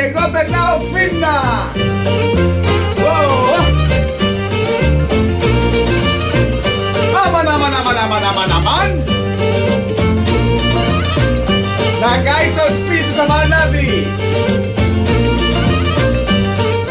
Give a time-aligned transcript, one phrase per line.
[0.00, 1.36] και εγώ περνάω φίνα.
[7.26, 9.04] Αμαν, αμαν, αμαν, αμαν, αμαν, αμαν.
[12.00, 14.06] Να κάει το σπίτι στο μανάδι.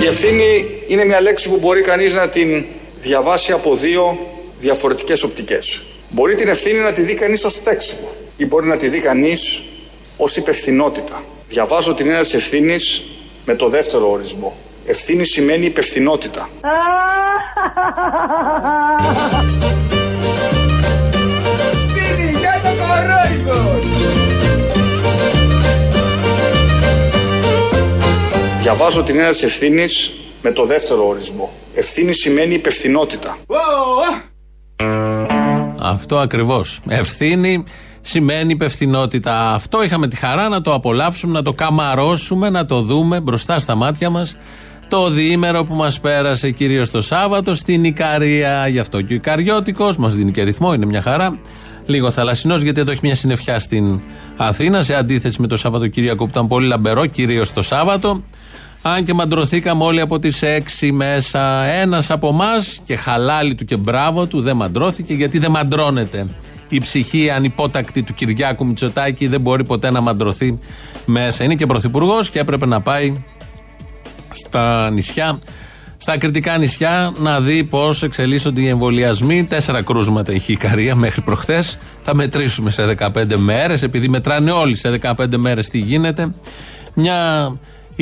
[0.02, 2.66] Η ευθύνη είναι μια λέξη που μπορεί κανείς να την
[3.02, 4.18] διαβάσει από δύο
[4.60, 5.84] διαφορετικές οπτικές.
[6.10, 9.62] Μπορεί την ευθύνη να τη δει κανείς ως στέξιμο ή μπορεί να τη δει κανείς
[10.18, 11.24] ως υπευθυνότητα.
[11.50, 13.04] Διαβάζω την έννοια της ευθύνης
[13.46, 14.58] με το δεύτερο ορισμό.
[14.86, 16.50] Ευθύνη σημαίνει υπευθυνότητα.
[21.78, 23.80] Στην υγεία το κορόιδο.
[28.62, 31.54] Διαβάζω την έννοια της ευθύνης με το δεύτερο ορισμό.
[31.76, 33.38] Ευθύνη σημαίνει υπευθυνότητα.
[35.82, 36.80] Αυτό ακριβώς.
[36.88, 37.64] Ευθύνη
[38.10, 39.54] σημαίνει υπευθυνότητα.
[39.54, 43.76] Αυτό είχαμε τη χαρά να το απολαύσουμε, να το καμαρώσουμε, να το δούμε μπροστά στα
[43.76, 44.38] μάτια μας.
[44.88, 48.68] Το διήμερο που μας πέρασε κυρίως το Σάββατο στην Ικαρία.
[48.68, 51.40] Γι' αυτό και ο Ικαριώτικος μας δίνει και ρυθμό, είναι μια χαρά.
[51.86, 54.00] Λίγο θαλασσινός, γιατί εδώ έχει μια συννεφιά στην
[54.38, 58.24] Αθήνα, σε αντίθεση με το Σαββατοκύριακο που ήταν πολύ λαμπερό, κυρίως το Σάββατο.
[58.82, 63.78] Αν και μαντρωθήκαμε όλοι από τις 6 μέσα, ένας από εμάς και χαλάλι του και
[63.78, 66.28] μπράβο του δεν μαντρώθηκε γιατί δεν μαντρώνεται.
[66.70, 70.60] Η ψυχή ανυπότακτη του Κυριάκου Μητσοτάκη δεν μπορεί ποτέ να μαντρωθεί
[71.06, 71.44] μέσα.
[71.44, 73.24] Είναι και πρωθυπουργός και έπρεπε να πάει
[74.32, 75.40] στα νησιά,
[75.98, 79.44] στα κριτικά νησιά, να δει πώς εξελίσσονται οι εμβολιασμοί.
[79.44, 81.78] Τέσσερα κρούσματα έχει η Καρία μέχρι προχθές.
[82.02, 86.34] Θα μετρήσουμε σε 15 μέρες, επειδή μετράνε όλοι σε 15 μέρες τι γίνεται.
[86.94, 87.52] Μια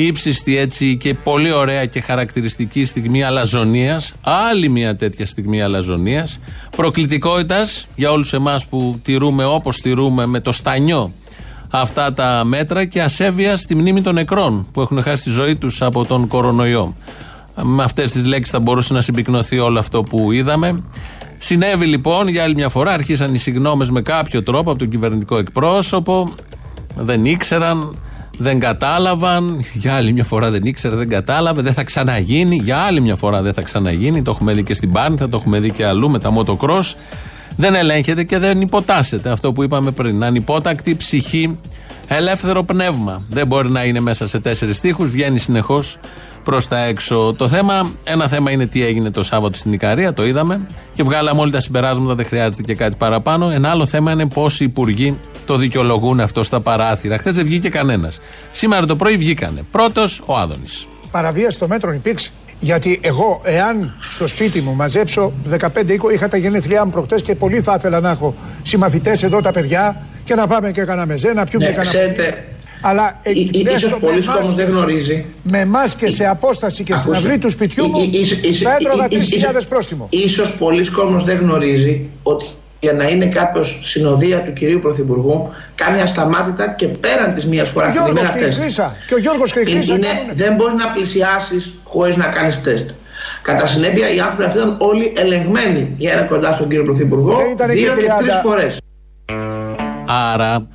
[0.02, 4.12] ύψιστη έτσι και πολύ ωραία και χαρακτηριστική στιγμή αλαζονίας.
[4.20, 6.40] Άλλη μια τέτοια στιγμή αλαζονίας.
[6.76, 11.12] Προκλητικότητας για όλους εμάς που τηρούμε όπως τηρούμε με το στανιό
[11.70, 15.82] αυτά τα μέτρα και ασέβεια στη μνήμη των νεκρών που έχουν χάσει τη ζωή τους
[15.82, 16.96] από τον κορονοϊό.
[17.62, 20.82] Με αυτές τις λέξεις θα μπορούσε να συμπυκνωθεί όλο αυτό που είδαμε.
[21.38, 25.38] Συνέβη λοιπόν για άλλη μια φορά, αρχίσαν οι συγγνώμες με κάποιο τρόπο από τον κυβερνητικό
[25.38, 26.34] εκπρόσωπο.
[26.96, 27.98] Δεν ήξεραν,
[28.38, 29.64] δεν κατάλαβαν.
[29.74, 31.62] Για άλλη μια φορά δεν ήξερε, δεν κατάλαβε.
[31.62, 32.60] Δεν θα ξαναγίνει.
[32.62, 34.22] Για άλλη μια φορά δεν θα ξαναγίνει.
[34.22, 36.94] Το έχουμε δει και στην Πάρνη, θα το έχουμε δει και αλλού με τα motocross.
[37.56, 40.24] Δεν ελέγχεται και δεν υποτάσσεται αυτό που είπαμε πριν.
[40.24, 41.58] Ανυπότακτη ψυχή,
[42.08, 43.22] ελεύθερο πνεύμα.
[43.28, 45.98] Δεν μπορεί να είναι μέσα σε τέσσερις τείχου, βγαίνει συνεχώς
[46.48, 47.34] προς τα έξω.
[47.36, 50.60] Το θέμα, ένα θέμα είναι τι έγινε το Σάββατο στην Ικαρία, το είδαμε
[50.92, 53.50] και βγάλαμε όλοι τα συμπεράσματα, δεν χρειάζεται και κάτι παραπάνω.
[53.50, 57.18] Ένα άλλο θέμα είναι πώς οι υπουργοί το δικαιολογούν αυτό στα παράθυρα.
[57.18, 58.20] Χθες δεν βγήκε κανένας.
[58.52, 59.62] Σήμερα το πρωί βγήκανε.
[59.70, 60.86] Πρώτος ο Άδωνης.
[61.10, 62.30] Παραβίαση των μέτρων υπήρξε.
[62.60, 65.68] Γιατί εγώ, εάν στο σπίτι μου μαζέψω 15-20,
[66.14, 69.96] είχα τα γενέθλιά μου προχτές και πολύ θα ήθελα να έχω συμμαθητές εδώ τα παιδιά
[70.24, 71.96] και να πάμε και κανένα μεζέ, να πιούμε Ναι, κανένα.
[71.96, 72.44] ξέρετε,
[72.80, 75.26] Αλλά Ή- ή- εκδέσω ίσως με πολλοί κόσμος μάσκες- δεν γνωρίζει.
[75.42, 78.76] Με μάσκες σε απόσταση και στην Ακούστε, αυλή του σπιτιού μου ί- ίσ- ίσ- θα
[78.80, 80.06] έτρωγα ί- ί- 3.000 ίσως- πρόστιμο.
[80.10, 82.46] Ίσως πολλοί κόσμος δεν γνωρίζει ότι
[82.80, 87.70] για να είναι κάποιος συνοδεία του κυρίου Πρωθυπουργού κάνει ασταμάτητα και πέραν της μίας Ο
[87.70, 88.60] φοράς την Γιώργος ημέρα και η τεστ.
[88.60, 88.96] Χρύσα.
[89.06, 90.32] Και ο Γιώργος και η Χρύσα Είναι, κάνουνε.
[90.34, 92.90] δεν μπορείς να πλησιάσεις χωρίς να κάνεις τεστ.
[93.42, 97.50] Κατά συνέπεια οι άνθρωποι αυτοί ήταν όλοι ελεγμένοι για ένα κοντά στον κύριο Πρωθυπουργό Δεν
[97.50, 98.18] ήταν και δύο και 30.
[98.18, 98.78] τρεις φορές.
[100.06, 100.66] Άρα ε,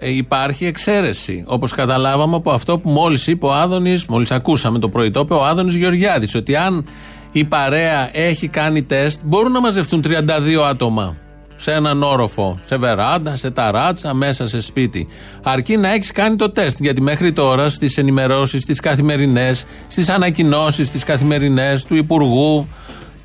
[0.00, 1.42] υπάρχει εξαίρεση.
[1.46, 5.34] Όπως καταλάβαμε από αυτό που μόλις είπε ο Άδωνης, μόλις ακούσαμε το πρωί, το είπε
[5.34, 6.84] ο Άδωνης Γεωργιάδης, ότι αν
[7.32, 11.16] η παρέα έχει κάνει τεστ, μπορούν να μαζευτούν 32 άτομα
[11.56, 15.08] σε έναν όροφο, σε βεράντα, σε ταράτσα, μέσα σε σπίτι.
[15.42, 16.78] Αρκεί να έχεις κάνει το τεστ.
[16.80, 22.68] Γιατί μέχρι τώρα στις ενημερώσεις, στις καθημερινές, στις ανακοινώσεις, τι καθημερινές του Υπουργού,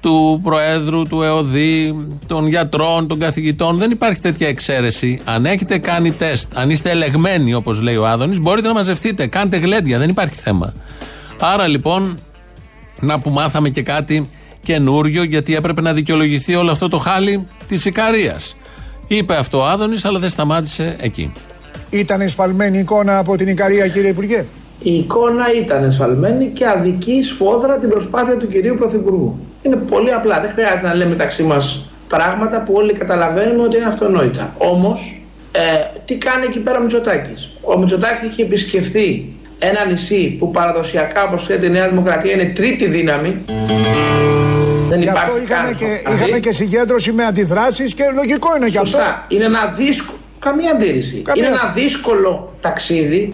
[0.05, 1.95] του Προέδρου, του ΕΟΔΗ,
[2.27, 3.77] των γιατρών, των καθηγητών.
[3.77, 5.21] Δεν υπάρχει τέτοια εξαίρεση.
[5.23, 9.27] Αν έχετε κάνει τεστ, αν είστε ελεγμένοι, όπως λέει ο Άδωνης, μπορείτε να μαζευτείτε.
[9.27, 10.73] Κάντε γλέντια, δεν υπάρχει θέμα.
[11.39, 12.19] Άρα λοιπόν,
[12.99, 14.29] να που μάθαμε και κάτι
[14.63, 18.55] καινούριο, γιατί έπρεπε να δικαιολογηθεί όλο αυτό το χάλι της Ικαρίας.
[19.07, 21.33] Είπε αυτό ο Άδωνης, αλλά δεν σταμάτησε εκεί.
[21.89, 24.45] Ήταν εσφαλμένη εικόνα από την Ικαρία, κύριε Υπουργέ.
[24.79, 29.39] Η εικόνα ήταν εσφαλμένη και αδική σφόδρα την προσπάθεια του κυρίου Πρωθυπουργού.
[29.61, 30.39] Είναι πολύ απλά.
[30.41, 34.53] Δεν χρειάζεται να λέμε μεταξύ μας πράγματα που όλοι καταλαβαίνουμε ότι είναι αυτονόητα.
[34.57, 35.61] Όμως, ε,
[36.05, 41.43] τι κάνει εκεί πέρα ο Μητσοτάκης; Ο Μητσοτάκης είχε επισκεφθεί ένα νησί που παραδοσιακά, όπως
[41.43, 43.37] ξέρετε, η Νέα Δημοκρατία είναι τρίτη δύναμη.
[44.89, 46.15] Δεν Γι' αυτό υπάρχει είχαμε καν και, αυτό.
[46.15, 48.89] είχαμε και συγκέντρωση με αντιδράσεις και λογικό είναι και αυτό.
[48.89, 49.25] Σωστά.
[49.27, 50.17] Είναι ένα δύσκολο.
[50.39, 51.15] Καμία αντίρρηση.
[51.15, 51.47] Καμία.
[51.47, 53.31] Είναι ένα δύσκολο ταξίδι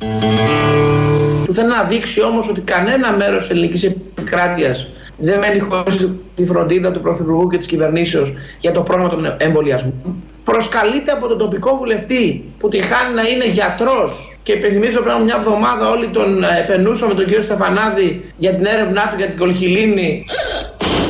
[1.46, 6.46] που θέλει να δείξει όμως ότι κανένα μέρος της ελληνικής επικράτειας δεν μένει χωρίς τη
[6.46, 9.94] φροντίδα του Πρωθυπουργού και της κυβερνήσεως για το πρόβλημα των εμβολιασμών.
[10.44, 15.36] προσκαλείται από τον τοπικό βουλευτή που τη χάνει να είναι γιατρός και υπενθυμίζω πριν μια
[15.40, 20.26] εβδομάδα όλοι τον ε, επενούσαμε τον κύριο Στεφανάδη για την έρευνά του για την κολχηλίνη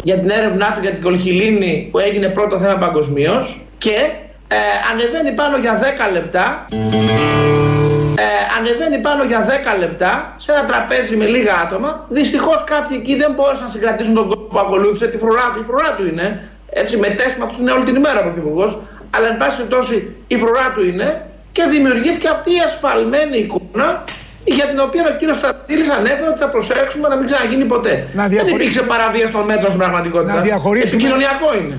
[0.03, 4.09] για την έρευνά του για την κολχηλίνη που έγινε πρώτο θέμα παγκοσμίως και
[4.47, 4.55] ε,
[4.91, 5.79] ανεβαίνει πάνω για
[6.09, 6.67] 10 λεπτά
[8.21, 8.25] ε,
[8.57, 9.41] ανεβαίνει πάνω για
[9.75, 11.89] 10 λεπτά σε ένα τραπέζι με λίγα άτομα.
[12.09, 15.07] Δυστυχώς κάποιοι εκεί δεν μπόρεσαν να συγκρατήσουν τον κόσμο που ακολούθησε.
[15.07, 16.27] Τη φρουρά του, η φρουρά του είναι.
[16.81, 18.71] Έτσι, μετέσχημα αυτούς είναι όλη την ημέρα ο Πρωθυπουργός.
[19.15, 19.95] Αλλά εν πάση περιπτώσει
[20.27, 21.07] η φρουρά του είναι
[21.51, 24.03] και δημιουργήθηκε αυτή η ασφαλμένη εικόνα
[24.43, 28.07] για την οποία ο κύριος Στατήλη ανέφερε ότι θα προσέξουμε να μην ξαναγίνει ποτέ.
[28.13, 30.33] Να Δεν υπήρξε παραβίαση των μέτρων στην πραγματικότητα.
[30.33, 30.41] Να
[30.87, 31.75] Επικοινωνιακό είναι.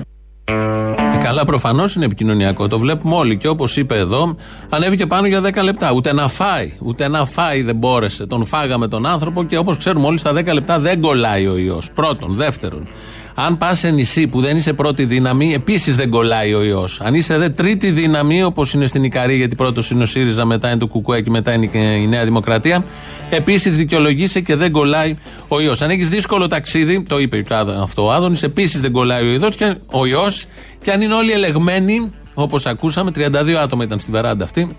[1.23, 2.67] Καλά, προφανώς είναι επικοινωνιακό.
[2.67, 3.37] Το βλέπουμε όλοι.
[3.37, 4.35] Και όπως είπε εδώ,
[4.69, 5.91] ανέβηκε πάνω για 10 λεπτά.
[5.91, 6.73] Ούτε να φάει.
[6.79, 8.25] Ούτε να φάει δεν μπόρεσε.
[8.25, 11.91] Τον φάγαμε τον άνθρωπο και όπως ξέρουμε όλοι, στα 10 λεπτά δεν κολλάει ο ιός.
[11.93, 12.33] Πρώτον.
[12.33, 12.87] Δεύτερον,
[13.35, 17.01] αν πας σε νησί που δεν είσαι πρώτη δύναμη, επίσης δεν κολλάει ο ιός.
[17.01, 20.69] Αν είσαι δε τρίτη δύναμη, όπως είναι στην Ικαρία, γιατί πρώτος είναι ο ΣΥΡΙΖΑ, μετά
[20.69, 22.83] είναι το Κουκουέ και μετά είναι η Νέα Δημοκρατία,
[23.29, 25.15] επίσης δικαιολογείσαι και δεν κολλάει
[25.47, 25.81] ο ιός.
[25.81, 27.43] Αν έχεις δύσκολο ταξίδι, το είπε
[27.81, 30.45] αυτό ο Άδωνης, επίσης δεν κολλάει ο ιός και, ο ιός,
[30.83, 34.77] και αν είναι όλοι ελεγμένοι, όπως ακούσαμε, 32 άτομα ήταν στη βεράντα αυτή,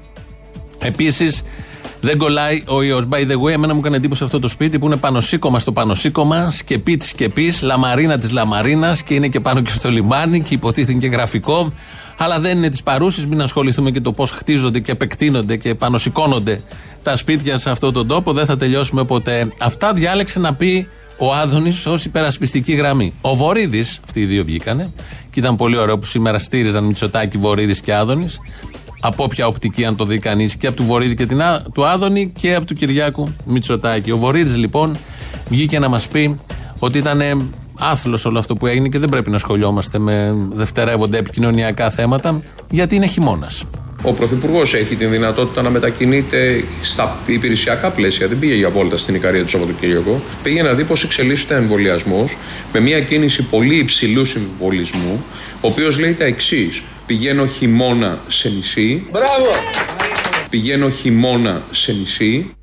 [0.78, 1.42] επίσης
[2.00, 3.08] δεν κολλάει ο ιό.
[3.10, 5.72] By the way, εμένα μου έκανε εντύπωση αυτό το σπίτι που είναι πάνω σήκωμα στο
[5.72, 10.40] πάνω σήκωμα, σκεπής τη σκεπή, λαμαρίνα της λαμαρίνας και είναι και πάνω και στο λιμάνι
[10.40, 11.72] και υποτίθεται και γραφικό.
[12.18, 13.26] Αλλά δεν είναι της παρούσης.
[13.26, 16.62] Μην ασχοληθούμε και το πώς χτίζονται και επεκτείνονται και πανοσηκώνονται
[17.02, 18.32] τα σπίτια σε αυτόν τον τόπο.
[18.32, 19.48] Δεν θα τελειώσουμε ποτέ.
[19.58, 20.88] Αυτά διάλεξε να πει
[21.18, 23.14] ο Άδωνης ως υπερασπιστική γραμμή.
[23.20, 24.92] Ο Βορύδης, αυτοί οι δύο βγήκανε,
[25.30, 28.40] και ήταν πολύ ωραίο που σήμερα στήριζαν Μητσοτάκη, Βορύδης και Άδωνης
[29.00, 31.40] από όποια οπτική αν το δει κανείς και από του Βορύδη και την,
[31.74, 34.10] του Άδωνη και από του Κυριάκου Μητσοτάκη.
[34.10, 34.96] Ο Βορύδης λοιπόν
[35.48, 36.36] βγήκε να μας πει
[36.78, 41.90] ότι ήταν άθλος όλο αυτό που έγινε και δεν πρέπει να σχολιόμαστε με δευτερεύοντα επικοινωνιακά
[41.90, 42.40] θέματα
[42.70, 43.64] γιατί είναι χειμώνας.
[44.06, 48.28] Ο Πρωθυπουργός έχει την δυνατότητα να μετακινείται στα υπηρεσιακά πλαίσια.
[48.28, 50.22] Δεν πήγε για βόλτα στην Ικαρία του Σαββατοκύριακο.
[50.42, 52.36] Πήγε να δει πώς εξελίσσεται εμβολιασμός
[52.72, 55.24] με μια κίνηση πολύ υψηλού συμβολισμού,
[55.60, 56.82] ο οποίος λέει τα εξής.
[57.06, 59.06] Πηγαίνω χειμώνα σε νησί.
[59.10, 59.50] Μπράβο!
[60.50, 62.54] Πηγαίνω χειμώνα σε νησί.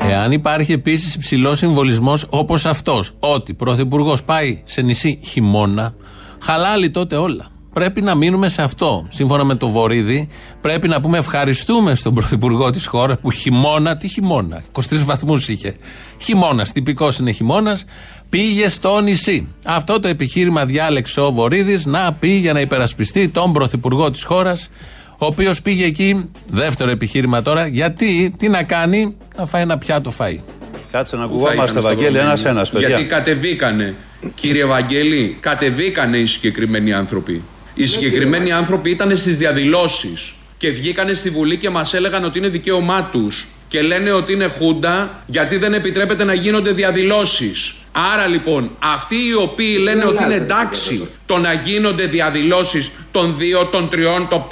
[0.00, 5.94] Εάν υπάρχει επίσης υψηλός συμβολισμός όπως αυτός, ότι πρωθυπουργός πάει σε νησί χειμώνα,
[6.42, 7.50] χαλάλει τότε όλα.
[7.72, 9.06] Πρέπει να μείνουμε σε αυτό.
[9.08, 10.28] Σύμφωνα με το Βορύδη,
[10.60, 15.74] πρέπει να πούμε ευχαριστούμε στον πρωθυπουργό της χώρας που χειμώνα, τι χειμώνα, 23 βαθμούς είχε.
[16.18, 17.84] Χειμώνας, τυπικός είναι χειμώνας,
[18.28, 19.48] πήγε στο νησί.
[19.64, 24.70] Αυτό το επιχείρημα διάλεξε ο Βορύδης να πει για να υπερασπιστεί τον πρωθυπουργό της χώρας,
[25.18, 26.30] ο οποίος πήγε εκεί.
[26.48, 30.38] Δεύτερο επιχείρημα τώρα, γιατί, τι να κάνει, να φάει ένα πιάτο φαΐ.
[30.90, 32.88] Κάτσε να ακουγόμαστε, Βαγγέλη, ένα-ένα, παιδιά.
[32.88, 33.94] Γιατί κατεβήκανε,
[34.34, 37.42] κύριε Βαγγέλη, κατεβήκανε οι συγκεκριμένοι άνθρωποι.
[37.74, 42.48] Οι συγκεκριμένοι άνθρωποι ήταν στις διαδηλώσεις και βγήκανε στη Βουλή και μας έλεγαν ότι είναι
[42.48, 47.74] δικαίωμά τους και λένε ότι είναι χούντα γιατί δεν επιτρέπεται να γίνονται διαδηλώσεις.
[47.92, 53.68] Άρα λοιπόν αυτοί οι οποίοι λένε ότι είναι εντάξει το να γίνονται διαδηλώσεις των 2,
[53.70, 53.96] των 3,
[54.30, 54.46] των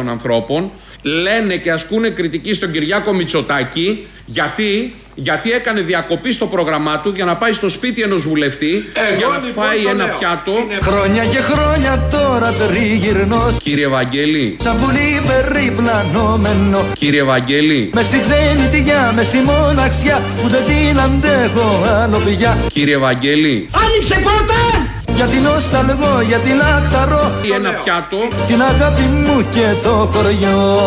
[0.00, 0.70] 5.000 ανθρώπων
[1.02, 7.24] λένε και ασκούν κριτική στον Κυριάκο Μητσοτάκη γιατί, γιατί έκανε διακοπή στο πρόγραμμά του για
[7.24, 8.84] να πάει στο σπίτι ενός βουλευτή
[9.18, 10.16] για να λοιπόν φάει ένα λέω.
[10.18, 10.52] πιάτο.
[10.82, 13.58] Χρόνια και χρόνια τώρα τριγυρνός.
[13.62, 16.86] Κύριε Βαγγέλη Σαν πουλί περιπλανόμενο.
[16.98, 22.58] Κύριε Βαγγέλη Μες στη ξενιτιά, μες στη μοναξιά που δεν την αντέχω άλλο πια.
[22.72, 24.97] Κύριε Βαγγέλη Άνοιξε πόρτα!
[25.18, 30.78] Για την νοσταλγώ, για την αχταρώ Ένα πιάτο Την αγάπη μου και το χωριό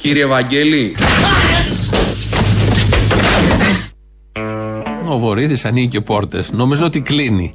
[0.00, 0.96] Κύριε Βαγγέλη
[5.08, 6.52] Ο Βορύδης ανοίγει και πόρτες.
[6.52, 7.52] Νομίζω ότι κλείνει.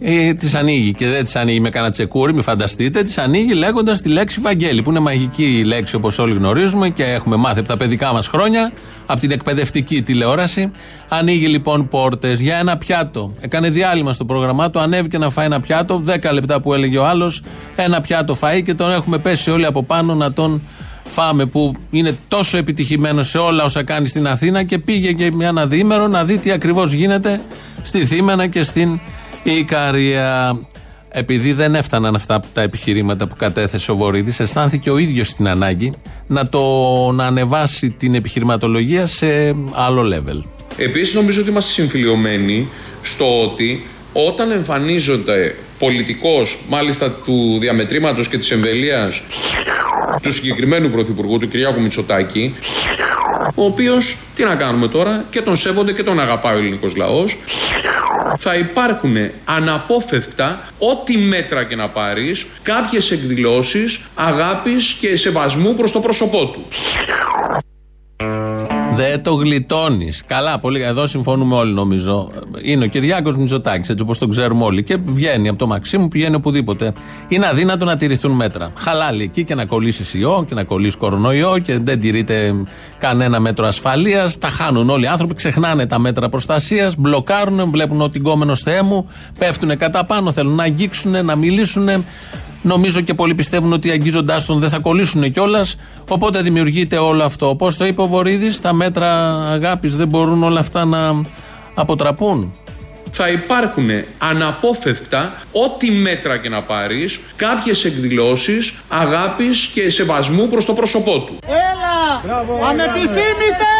[0.00, 3.02] Ε, τι ανοίγει και δεν τι ανοίγει με κανένα τσεκούρι, μην φανταστείτε.
[3.02, 7.36] Τι ανοίγει λέγοντας τη λέξη Βαγγέλη, που είναι μαγική λέξη όπως όλοι γνωρίζουμε και έχουμε
[7.36, 8.72] μάθει από τα παιδικά μας χρόνια,
[9.06, 10.70] από την εκπαιδευτική τηλεόραση.
[11.08, 13.34] Ανοίγει λοιπόν πόρτες για ένα πιάτο.
[13.40, 16.02] Έκανε διάλειμμα στο πρόγραμμά του, ανέβηκε να φάει ένα πιάτο.
[16.06, 17.42] 10 λεπτά που έλεγε ο άλλος,
[17.76, 20.62] ένα πιάτο φαΐ και τον έχουμε πέσει όλοι από πάνω να τον
[21.08, 25.48] Φάμε που είναι τόσο επιτυχημένο σε όλα όσα κάνει στην Αθήνα και πήγε και μια
[25.48, 27.40] ένα διήμερο να δει τι ακριβώς γίνεται
[27.82, 29.00] στη Θήμενα και στην
[29.52, 30.58] Ικαρία.
[31.10, 35.92] Επειδή δεν έφταναν αυτά τα επιχειρήματα που κατέθεσε ο Βορύδης, αισθάνθηκε ο ίδιος την ανάγκη
[36.26, 36.62] να, το,
[37.12, 40.44] να ανεβάσει την επιχειρηματολογία σε άλλο level.
[40.76, 42.68] Επίσης, νομίζω ότι είμαστε συμφιλειωμένοι
[43.02, 49.22] στο ότι όταν εμφανίζονται πολιτικός, μάλιστα του διαμετρήματος και της εμβελίας
[50.22, 52.54] του συγκεκριμένου πρωθυπουργού, του Κυριάκου Μητσοτάκη,
[53.54, 57.38] ο οποίος, τι να κάνουμε τώρα, και τον σέβονται και τον αγαπάει ο ελληνικός λαός,
[58.38, 66.00] Θα υπάρχουν αναπόφευκτα ό,τι μέτρα και να πάρεις κάποιες εκδηλώσεις αγάπης και σεβασμού προς το
[66.00, 66.68] πρόσωπό του.
[68.96, 70.24] Δεν το γλιτώνεις.
[70.26, 70.82] Καλά, πολύ.
[70.82, 72.28] Εδώ συμφωνούμε όλοι νομίζω.
[72.62, 74.82] Είναι ο Κυριάκος Μητσοτάκης, έτσι όπως τον ξέρουμε όλοι.
[74.82, 76.92] Και βγαίνει από το Μαξίμου, πηγαίνει οπουδήποτε.
[77.28, 78.72] Είναι αδύνατο να τηρηθούν μέτρα.
[78.76, 82.54] Χαλάλη εκεί και να κολλήσει ιό και να κολλήσει κορονοϊό και δεν τηρείται
[82.98, 84.38] κανένα μέτρο ασφαλείας.
[84.38, 89.06] Τα χάνουν όλοι οι άνθρωποι, ξεχνάνε τα μέτρα προστασίας, μπλοκάρουν, βλέπουν ότι γκόμενος Θεέ μου,
[89.38, 91.88] πέφτουν κατά πάνω, θέλουν να αγγίξουν, να μιλήσουν.
[92.62, 95.76] Νομίζω και πολλοί πιστεύουν ότι αγγίζοντάς τον δεν θα κολλήσουν κιόλας.
[96.08, 97.48] Οπότε δημιουργείται όλο αυτό.
[97.48, 101.22] Όπως το είπε ο Βορύδης, τα μέτρα αγάπης δεν μπορούν όλα αυτά να
[101.74, 102.54] αποτραπούν.
[103.10, 110.72] Θα υπάρχουν αναπόφευκτα ό,τι μέτρα και να πάρεις κάποιες εκδηλώσεις αγάπης και σεβασμού προς το
[110.72, 111.38] πρόσωπό του.
[111.46, 112.34] Έλα!
[112.68, 113.74] Ανεπιθύμητε!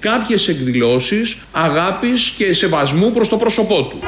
[0.00, 3.98] Κάποιες εκδηλώσεις αγάπης και σεβασμού προς το πρόσωπό του.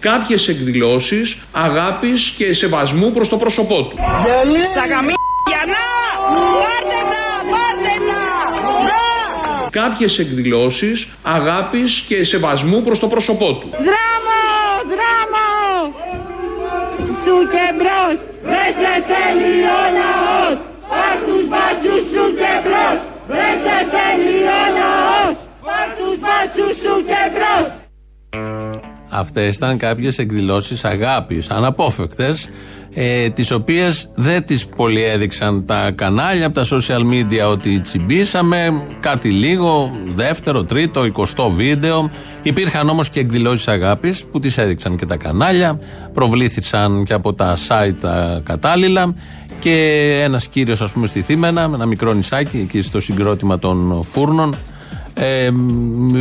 [0.00, 3.96] Κάποιες εκδηλώσεις αγάπης και σεβασμού προς το πρόσωπό του.
[4.66, 5.14] Στα γαμία,
[5.66, 5.86] να!
[6.58, 7.48] Πάρτε τα!
[7.50, 8.24] Πάρτε τα!
[8.84, 9.70] Να!
[9.70, 13.68] Κάποιες εκδηλώσεις αγάπης και σεβασμού προς το πρόσωπό του.
[13.70, 14.40] Δράμο!
[14.92, 15.94] Δράμο!
[17.24, 18.18] Σου και μπρος!
[18.42, 20.67] Δεν σε θέλει ο λαός!
[20.92, 23.00] Πάρ' τους μπάτσους σου και μπρος!
[23.26, 25.36] Δεν σε θέλει ο λαός!
[25.66, 27.66] Πάρ' τους μπάτσους σου και μπρος!
[29.10, 32.50] Αυτές ήταν κάποιες εκδηλώσεις αγάπης, αναπόφευκτες,
[32.94, 38.82] ε, τις οποίες δεν τις πολύ έδειξαν τα κανάλια από τα social media ότι τσιμπήσαμε.
[39.00, 42.10] Κάτι λίγο, δεύτερο, τρίτο, εικοστό βίντεο.
[42.42, 45.78] Υπήρχαν όμως και εκδηλώσεις αγάπης που τις έδειξαν και τα κανάλια,
[46.12, 49.14] προβλήθησαν και από τα site τα κατάλληλα.
[49.60, 54.04] Και ένας κύριος, ας πούμε, στη Θήμενα, με ένα μικρό νησάκι εκεί στο συγκρότημα των
[54.04, 54.56] φούρνων,
[55.14, 55.50] ε,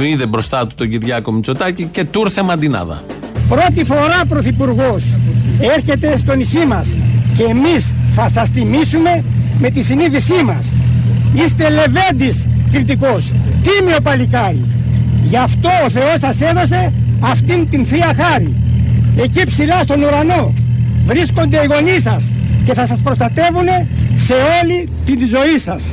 [0.08, 3.04] είδε μπροστά του τον Κυριάκο Μητσοτάκη και του ήρθε μαντινάδα.
[3.50, 5.04] Πρώτη φορά πρωθυπουργός
[5.76, 6.94] έρχεται στο νησί μας
[7.38, 9.24] και εμείς θα σας τιμήσουμε
[9.60, 10.72] με τη συνείδησή μας.
[11.34, 14.66] Είστε λεβέντης κριτικός, τίμιο παλικάρι.
[15.24, 18.54] Γι' αυτό ο Θεός σας έδωσε αυτήν την Θεία Χάρη.
[19.18, 20.54] Εκεί ψηλά στον ουρανό
[21.06, 22.30] βρίσκονται οι γονείς σας
[22.66, 23.68] και θα σας προστατεύουν
[24.16, 25.90] σε όλη την ζωή σας.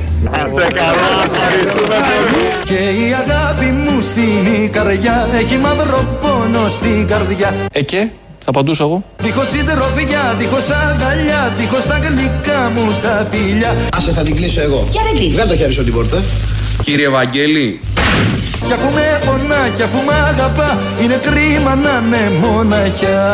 [2.65, 8.07] Και η αγάπη μου στην καρδιά έχει μαύρο πόνο στην καρδιά Ε και,
[8.45, 9.03] θα απαντούσα εγώ.
[9.17, 14.87] Δίχως συντροφιά, δίχως αγκαλιά, δίχως τα γλυκά μου τα φιλιά Άσε θα την κλείσω εγώ.
[14.91, 15.33] Ποια δεν κλείσει.
[15.33, 16.23] Βγάλ το χέρι σου την πόρτα.
[16.83, 17.79] Κύριε Βαγγέλη,
[18.67, 23.33] Κι αφού με πονά, κι αφού μ' αγαπά Είναι κρίμα να είναι μοναχιά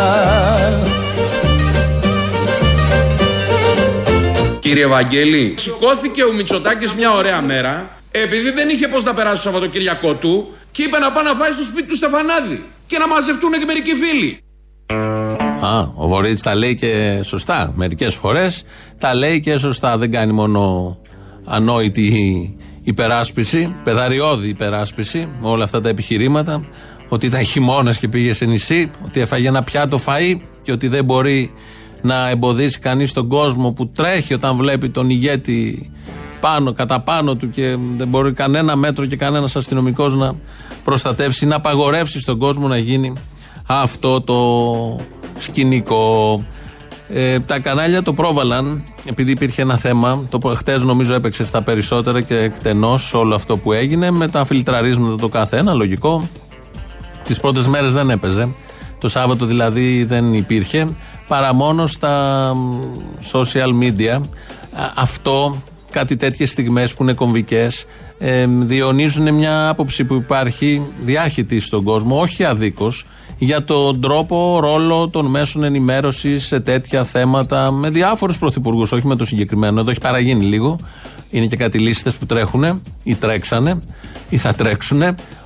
[4.59, 9.41] κύριε Βαγγέλη, σηκώθηκε ο Μητσοτάκης μια ωραία μέρα επειδή δεν είχε πώς να περάσει το
[9.41, 13.51] Σαββατοκύριακό του και είπε να πάει να φάει στο σπίτι του Στεφανάδη και να μαζευτούν
[13.51, 14.43] και μερικοί φίλοι.
[15.61, 17.71] Α, ο Βορύδης τα λέει και σωστά.
[17.75, 18.63] Μερικές φορές
[18.97, 19.97] τα λέει και σωστά.
[19.97, 20.97] Δεν κάνει μόνο
[21.45, 26.63] ανόητη υπεράσπιση, πεδαριώδη υπεράσπιση με όλα αυτά τα επιχειρήματα.
[27.09, 31.05] Ότι ήταν χειμώνας και πήγε σε νησί, ότι έφαγε ένα πιάτο φαΐ και ότι δεν
[31.05, 31.51] μπορεί
[32.01, 35.91] να εμποδίσει κανείς τον κόσμο που τρέχει όταν βλέπει τον ηγέτη
[36.39, 40.35] πάνω, κατά πάνω του και δεν μπορεί κανένα μέτρο και κανένας αστυνομικός να
[40.83, 43.13] προστατεύσει, να απαγορεύσει στον κόσμο να γίνει
[43.79, 44.39] αυτό το
[45.37, 46.43] σκηνικό.
[47.09, 50.23] Ε, τα κανάλια το πρόβαλαν επειδή υπήρχε ένα θέμα.
[50.29, 55.15] Το χτες νομίζω έπαιξε στα περισσότερα και εκτενώς όλο αυτό που έγινε με τα φιλτραρίσματα
[55.15, 56.29] το κάθε ένα, λογικό.
[57.23, 58.49] Τις πρώτες μέρες δεν έπαιζε.
[58.99, 60.87] Το Σάββατο δηλαδή δεν υπήρχε.
[61.27, 62.53] Παρά μόνο στα
[63.31, 64.21] social media.
[64.95, 65.61] Αυτό,
[65.91, 67.85] κάτι τέτοιες στιγμές που είναι κομβικές,
[68.17, 73.05] ε, διονύζουν μια άποψη που υπάρχει διάχυτη στον κόσμο, όχι αδίκως,
[73.43, 79.15] για τον τρόπο, ρόλο των μέσων ενημέρωσης σε τέτοια θέματα με διάφορους πρωθυπουργούς, όχι με
[79.15, 79.79] το συγκεκριμένο.
[79.79, 80.79] Εδώ έχει παραγίνει λίγο.
[81.29, 83.81] Είναι και κάτι λίστες που τρέχουν ή τρέξανε
[84.29, 85.01] ή θα τρέξουν.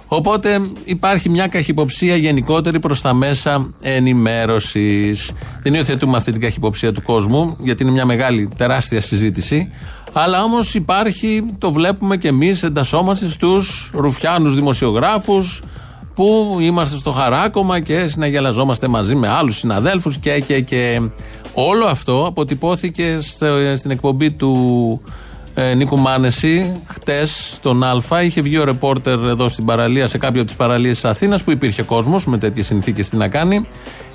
[0.08, 5.32] Οπότε υπάρχει μια καχυποψία γενικότερη προς τα μέσα ενημέρωσης.
[5.62, 9.70] Δεν υιοθετούμε αυτή την καχυποψία του κόσμου, γιατί είναι μια μεγάλη, τεράστια συζήτηση.
[10.14, 15.62] Αλλά όμως υπάρχει, το βλέπουμε και εμείς, εντασσόμαστε στους ρουφιάνους δημοσιογράφους
[16.16, 21.02] που είμαστε στο χαράκομα και συναγελαζόμαστε μαζί με άλλους συναδέλφους και, και, και
[21.54, 25.02] όλο αυτό αποτυπώθηκε στο, στην εκπομπή του
[25.56, 28.24] ε, Νίκου Μάνεση χτες στον Α.
[28.24, 31.52] Είχε βγει ο ρεπόρτερ εδώ στην παραλία, σε κάποιο από τις παραλίες της Αθήνας που
[31.52, 33.68] υπήρχε κόσμος με τέτοιες συνθήκες τι να κάνει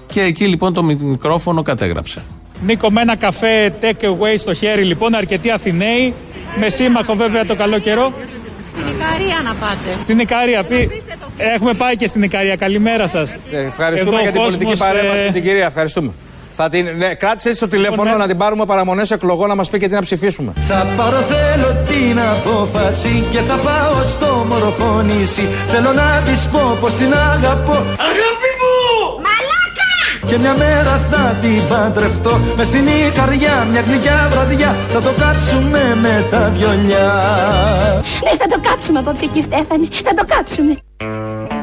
[0.07, 2.23] και εκεί λοιπόν το μικρόφωνο κατέγραψε.
[2.65, 6.15] Νίκο με ένα καφέ take away στο χέρι λοιπόν, αρκετοί Αθηναίοι,
[6.61, 8.13] με σύμμαχο βέβαια το καλό καιρό.
[8.73, 9.93] Στην Ικαρία να πάτε.
[9.93, 11.03] Στην Ικαρία, πει.
[11.37, 12.57] Έχουμε πάει και στην Ικαρία.
[12.57, 13.37] Καλημέρα σας.
[13.51, 15.67] Ευχαριστούμε για την πολιτική παρέμβαση την κυρία.
[15.67, 16.13] Ευχαριστούμε.
[16.53, 18.23] Θα την, ναι, κράτησες έτσι το τηλέφωνο Λοιπόν, ναι.
[18.23, 20.53] να την πάρουμε παραμονές εκλογών να μας πει και τι να ψηφίσουμε.
[20.69, 26.77] Θα πάρω θέλω την απόφαση και θα πάω στο μορφό νησί Θέλω να της πω
[26.81, 28.01] πως την αγαπώ Αγάπη μου!
[28.01, 28.40] Μαλάκα!
[30.27, 35.99] Και μια μέρα θα την παντρευτώ μες στην Ικαριά μια γλυκιά βραδιά θα το κάψουμε
[36.03, 37.07] με τα βιολιά
[38.25, 39.89] Ναι, θα το κάψουμε απόψε εκεί, Στέφανη.
[40.05, 40.77] Θα το κάψουμε.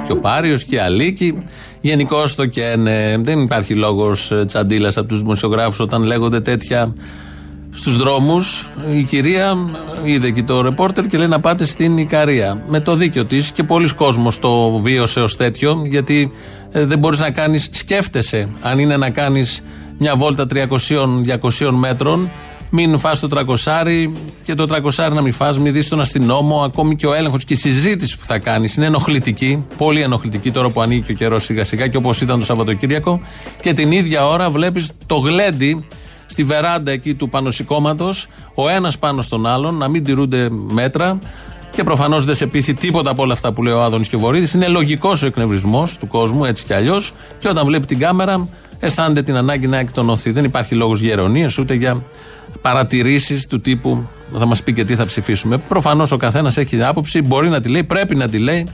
[0.05, 1.43] Και ο Πάριος και η Αλίκη.
[1.81, 3.17] Γενικώς το καίνε.
[3.19, 6.93] Δεν υπάρχει λόγος τσαντίλας από τους δημοσιογράφους όταν λέγονται τέτοια
[7.71, 8.69] στους δρόμους.
[8.93, 9.55] Η κυρία
[10.03, 12.61] είδε και το ρεπόρτερ και λέει να πάτε στην Ικαρία.
[12.67, 16.31] Με το δίκιο της και πολλοί κόσμος το βίωσε ως τέτοιο, γιατί
[16.71, 19.63] ε, δεν μπορείς να κάνεις, σκέφτεσαι αν είναι να κάνεις
[19.97, 22.29] μια βόλτα 300-200 μέτρων
[22.71, 26.95] μην φας το τρακοσάρι και το τρακοσάρι να μην φας, μην δεις τον αστυνόμο, ακόμη
[26.95, 30.81] και ο έλεγχος και η συζήτηση που θα κάνεις είναι ενοχλητική, πολύ ενοχλητική τώρα που
[30.81, 33.21] ανοίγει και ο καιρός σιγά σιγά και όπως ήταν το Σαββατοκύριακο
[33.61, 35.87] και την ίδια ώρα βλέπεις το γλέντι
[36.27, 41.19] στη βεράντα εκεί του πανωσικώματος, ο ένας πάνω στον άλλον, να μην τηρούνται μέτρα
[41.71, 44.19] και προφανώς δεν σε πείθει τίποτα από όλα αυτά που λέει ο Άδωνης και ο
[44.19, 44.53] Βορύδης.
[44.53, 47.13] Είναι λογικός ο εκνευρισμός του κόσμου έτσι κι αλλιώς.
[47.39, 48.47] Και όταν βλέπει την κάμερα,
[48.79, 50.31] αισθάνεται την ανάγκη να εκτονωθεί.
[50.31, 52.03] Δεν υπάρχει λόγος για αιρωνίε ούτε για
[52.61, 54.07] παρατηρήσεις του τύπου
[54.37, 55.57] θα μας πει και τι θα ψηφίσουμε.
[55.57, 58.67] Προφανώς ο καθένας έχει άποψη, μπορεί να τη λέει, πρέπει να τη λέει.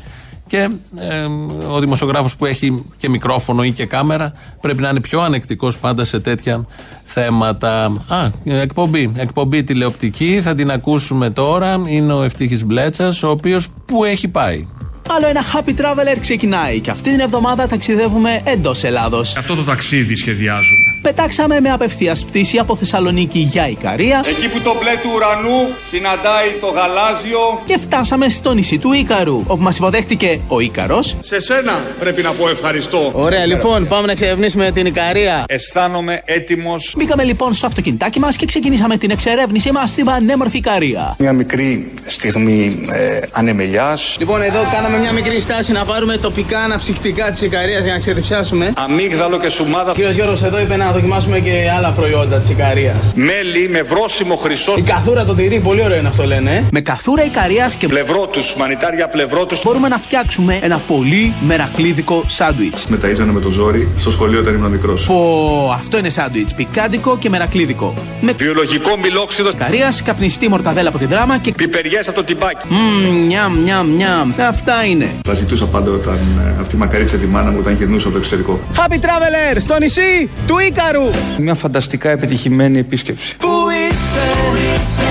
[0.48, 1.26] Και ε,
[1.72, 6.04] ο δημοσιογράφος που έχει και μικρόφωνο ή και κάμερα πρέπει να είναι πιο ανεκτικός πάντα
[6.04, 6.66] σε τέτοια
[7.04, 7.84] θέματα.
[8.08, 9.12] Α, εκπομπή.
[9.16, 10.42] Εκπομπή τηλεοπτική.
[10.42, 11.84] Θα την ακούσουμε τώρα.
[11.88, 14.68] Είναι ο Ευτύχη Μπλέτσας, ο οποίος που έχει πάει.
[15.10, 19.36] Άλλο ένα Happy Traveler ξεκινάει και αυτή την εβδομάδα ταξιδεύουμε εντός Ελλάδος.
[19.36, 20.83] Αυτό το ταξίδι σχεδιάζουμε.
[21.04, 26.48] Πετάξαμε με απευθείας πτήση από Θεσσαλονίκη για Ικαρία Εκεί που το μπλε του ουρανού συναντάει
[26.62, 27.62] το γαλάζιο.
[27.66, 31.16] και φτάσαμε στο νησί του Ίκαρου, όπου μας υποδέχτηκε ο Ίκαρος.
[31.22, 33.12] Σε σένα πρέπει να πω ευχαριστώ.
[33.14, 35.44] Ωραία, λοιπόν, πάμε να εξερευνήσουμε την Ικαρία.
[35.48, 36.94] Αισθάνομαι έτοιμος.
[36.98, 41.16] Μπήκαμε λοιπόν στο αυτοκινητάκι μας και ξεκινήσαμε την εξερεύνησή μας στην πανέμορφη Ικαρία.
[41.20, 44.16] Μια μικρή στιγμή ε, ανεμελιάς.
[44.20, 48.74] Λοιπόν, εδώ κάναμε μια μικρή στάση να πάρουμε τοπικά αναψυκτικά της Ικαρίας για να ξεδιψιάσουμε.
[48.76, 49.92] Αμύγδαλο και σουμάδα.
[49.92, 53.12] Ο κύριος Γιώργος εδώ είπε να δοκιμάσουμε και άλλα προϊόντα της Ικαρίας.
[53.16, 54.74] Μέλι με βρόσιμο χρυσό.
[54.78, 56.52] Η καθούρα το τυρί, πολύ ωραίο είναι αυτό λένε.
[56.52, 56.64] ε.
[56.72, 59.62] Με καθούρα Ικαρίας και Πλευρό τους, μανιτάρια πλευρό τους.
[59.64, 62.86] μπορούμε να φτιάξουμε ένα πολύ μερακλίδικο σάντουιτς.
[62.88, 65.06] Με ταΐζανε με το ζόρι στο σχολείο όταν ήμουν μικρός.
[65.06, 66.54] Πω, αυτό είναι σάντουιτς.
[66.54, 67.94] Πικάντικο και μερακλίδικο.
[68.22, 69.50] Με Βιολογικό μιλόξιδο.
[69.50, 71.52] Ικαρίας, καπνιστή μορταδέλα από την δράμα και.
[71.58, 72.68] Πιπεριές από το τυμπάκι.
[72.70, 74.32] Μμμ, νιαμ, νιαμ, νιαμ.
[74.48, 75.10] Αυτά είναι.
[75.24, 76.20] Τα ζητούσα πάντα όταν
[76.58, 78.60] ε, αυτή μακαρίτσα τη μάνα μου όταν γυρνούσα από το εξωτερικό.
[78.76, 80.56] Happy Traveler στο νησί του
[80.90, 81.10] Ίκαρου.
[81.38, 83.36] Μια φανταστικά επιτυχημένη επίσκεψη.
[83.38, 83.48] Πού
[83.90, 84.26] είσαι,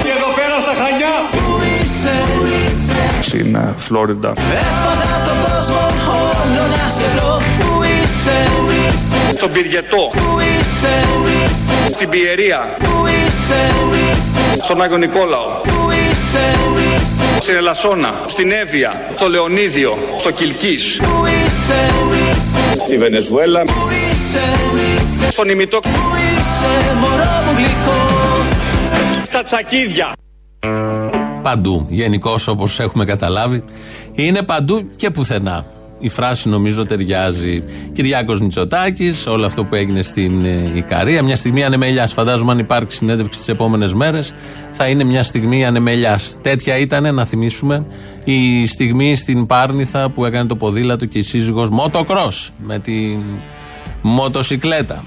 [0.02, 1.14] Και εδώ πέρα στα Χανιά.
[1.30, 2.12] πού είσαι
[3.20, 4.32] Στην ε, Φλόριντα.
[4.36, 5.78] Έφαγα τον κόσμο
[6.12, 8.48] όλο να σε βρω Πού είσαι,
[9.32, 10.08] Στον Πυριετό.
[10.16, 11.04] πού είσαι,
[11.90, 12.76] Στην Πιερία.
[12.78, 13.60] πού είσαι,
[14.62, 15.60] Στον Άγιο Νικόλαο.
[15.62, 16.44] πού είσαι,
[17.40, 18.20] Στην Ελασσόνα.
[18.26, 19.00] Στην Εύβοια.
[19.16, 19.98] Στο Λεωνίδιο.
[20.18, 20.96] Στο Κιλκής.
[21.02, 21.80] πού είσαι,
[22.86, 23.60] Στη Βενεζουέλα.
[23.64, 23.72] πού
[24.12, 24.40] είσαι,
[25.30, 25.78] Στον Ημιτό.
[25.80, 28.06] πού είσαι, μωρό μου γλυκό
[29.24, 30.12] Στα Τσακίδια.
[31.42, 31.86] Παντού.
[31.88, 33.64] Γενικώ όπως έχουμε καταλάβει.
[34.12, 35.66] Είναι παντού και πουθενά.
[36.04, 37.62] Η φράση νομίζω ταιριάζει.
[37.92, 41.22] Κυριάκος Μητσοτάκης, όλο αυτό που έγινε στην ε, Ικαρία.
[41.22, 42.12] Μια στιγμή ανεμελιάς.
[42.12, 44.34] Φαντάζομαι αν υπάρξει συνέντευξη τις επόμενες μέρες,
[44.72, 46.36] θα είναι μια στιγμή ανεμελιάς.
[46.42, 47.86] Τέτοια ήταν, να θυμίσουμε,
[48.24, 53.18] η στιγμή στην Πάρνηθα που έκανε το ποδήλατο και η σύζυγος Motocross με την
[54.02, 55.04] μοτοσυκλέτα.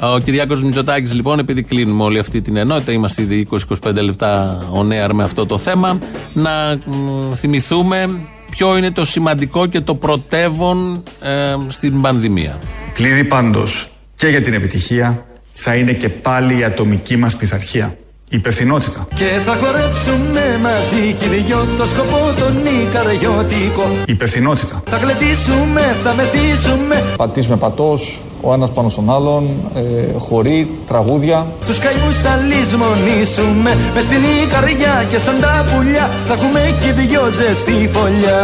[0.00, 4.86] Ο Κυριάκος Μητσοτάκης, λοιπόν, επειδή κλείνουμε όλη αυτή την ενότητα, είμαστε ήδη 20-25 λεπτά on
[4.86, 5.98] air με αυτό το θέμα,
[6.32, 12.58] να μ, θυμηθούμε ποιο είναι το σημαντικό και το πρωτεύον ε, στην πανδημία.
[12.92, 17.96] Κλειδί πάντως και για την επιτυχία θα είναι και πάλι η ατομική μας πειθαρχία.
[18.32, 19.08] Η υπευθυνότητα.
[19.14, 24.82] Και θα χορέψουμε μαζί κι οι δυο το σκοπό τον Ικαριώτικο Η υπευθυνότητα.
[24.86, 31.46] Θα γλεντήσουμε, θα μεθύσουμε πατήσουμε πατός, ο ένας πάνω στον άλλον, ε, χωρί, τραγούδια.
[31.66, 36.92] Τους καημούς θα λησμονήσουμε Μες στην Ικαριά και σαν τα πουλιά Θα έχουμε κι οι
[36.92, 38.42] δυο ζεστή φωλιά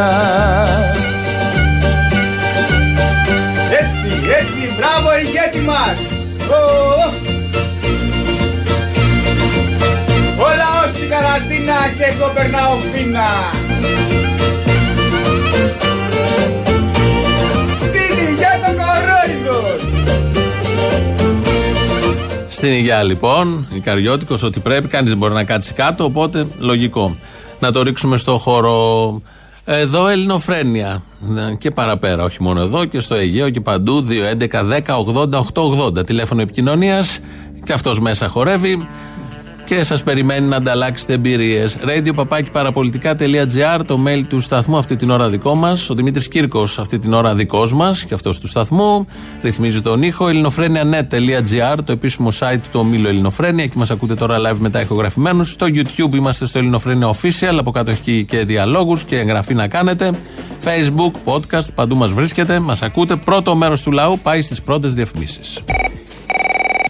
[3.81, 4.09] Έτσι,
[4.41, 5.99] έτσι, μπράβο ηγέτη μας!
[6.51, 6.63] Ω,
[10.45, 13.29] Ο λαός στην καραντίνα και εγώ περνάω φίνα!
[22.57, 23.37] Στην υγεία των κορόιδων!
[23.37, 27.17] Στην υγειά λοιπόν, η Καριώτικος, ότι πρέπει, κανείς δεν μπορεί να κάτσει κάτω, οπότε λογικό.
[27.61, 29.23] Να το ρίξουμε στο χώρο.
[29.65, 31.03] Εδώ ελληνοφρένεια.
[31.21, 34.07] Ναι, Και παραπέρα, όχι μόνο εδώ και στο Αιγαίο και παντού.
[34.09, 36.07] 2.11.10.80.880.
[36.07, 37.21] Τηλέφωνο επικοινωνίας.
[37.65, 38.89] Και αυτός μέσα χορεύει.
[39.67, 41.79] Και σας περιμένει να ανταλλάξετε εμπειρίες.
[41.83, 42.25] Radio
[43.87, 45.91] το mail του σταθμού αυτή την ώρα δικό μας.
[45.91, 49.07] Ο Δημήτρης Κύρκος αυτή την ώρα δικός μας και αυτός του σταθμού.
[49.43, 50.29] Ρυθμίζει τον ήχο.
[50.29, 53.65] ελληνοφρένια.net.gr, το επίσημο site του ομίλου Ελληνοφρένια.
[53.65, 55.51] Εκεί μας ακούτε τώρα live μετά ηχογραφημένους.
[55.51, 57.57] Στο YouTube είμαστε στο Ελληνοφρένια Official.
[57.59, 60.11] Από κάτω έχει και διαλόγους και εγγραφή να κάνετε.
[60.65, 62.59] Facebook, podcast, παντού μας βρίσκεται.
[62.59, 63.17] Μας ακούτε.
[63.17, 65.59] Πρώτο μέρος του λαού πάει στις πρώτες διαφημίσεις.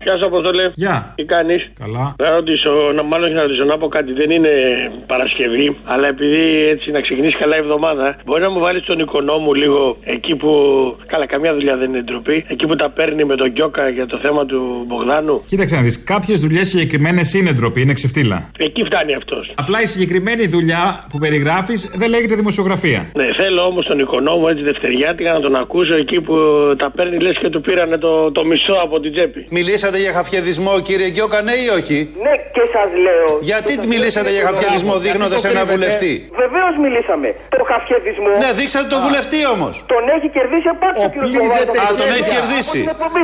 [0.07, 0.71] Γεια σου, Αποστολή.
[0.75, 1.13] Γεια.
[1.17, 2.15] Τι κάνεις; Καλά.
[2.19, 4.13] Να ρωτήσω, να, μάλλον να ρωτήσω να πω κάτι.
[4.13, 4.51] Δεν είναι
[5.07, 6.43] Παρασκευή, αλλά επειδή
[6.73, 10.51] έτσι να ξεκινήσει καλά η εβδομάδα, μπορεί να μου βάλεις τον οικονόμου λίγο εκεί που.
[11.07, 12.45] Καλά, καμιά δουλειά δεν είναι ντροπή.
[12.49, 15.43] Εκεί που τα παίρνει με τον Γκιόκα για το θέμα του Μπογδάνου.
[15.47, 16.05] Κοίταξε να δεις.
[16.05, 18.51] Κάποιες δουλειές συγκεκριμένες είναι ντροπή, είναι ξεφτύλα.
[18.59, 19.53] Εκεί φτάνει αυτός.
[19.55, 23.11] Απλά η συγκεκριμένη δουλειά που περιγράφεις δεν λέγεται δημοσιογραφία.
[23.15, 26.35] Ναι, θέλω όμως τον οικονόμο έτσι δευτεριάτικα να τον ακούσω εκεί που
[26.79, 29.47] τα παίρνει λες και του πήρανε το, το μισό από την τσέπη.
[29.51, 33.31] Μιλήσατε για χαφιεδισμό, κύριε Γκιόκα, ναι ή όχι; Ναι, και σας λέω.
[33.51, 36.13] Γιατί μιλήσατε για χαφιεδισμό δείχνοντας ένα βουλευτή.
[36.43, 37.29] Βεβαίως μιλήσαμε.
[37.61, 38.29] Το χαφιεδισμό.
[38.43, 39.75] Ναι, δείξατε τον βουλευτή όμως.
[39.95, 41.17] Τον έχει κερδίσει απάτη ο κ.
[41.83, 42.81] Α, τον έχει κερδίσει.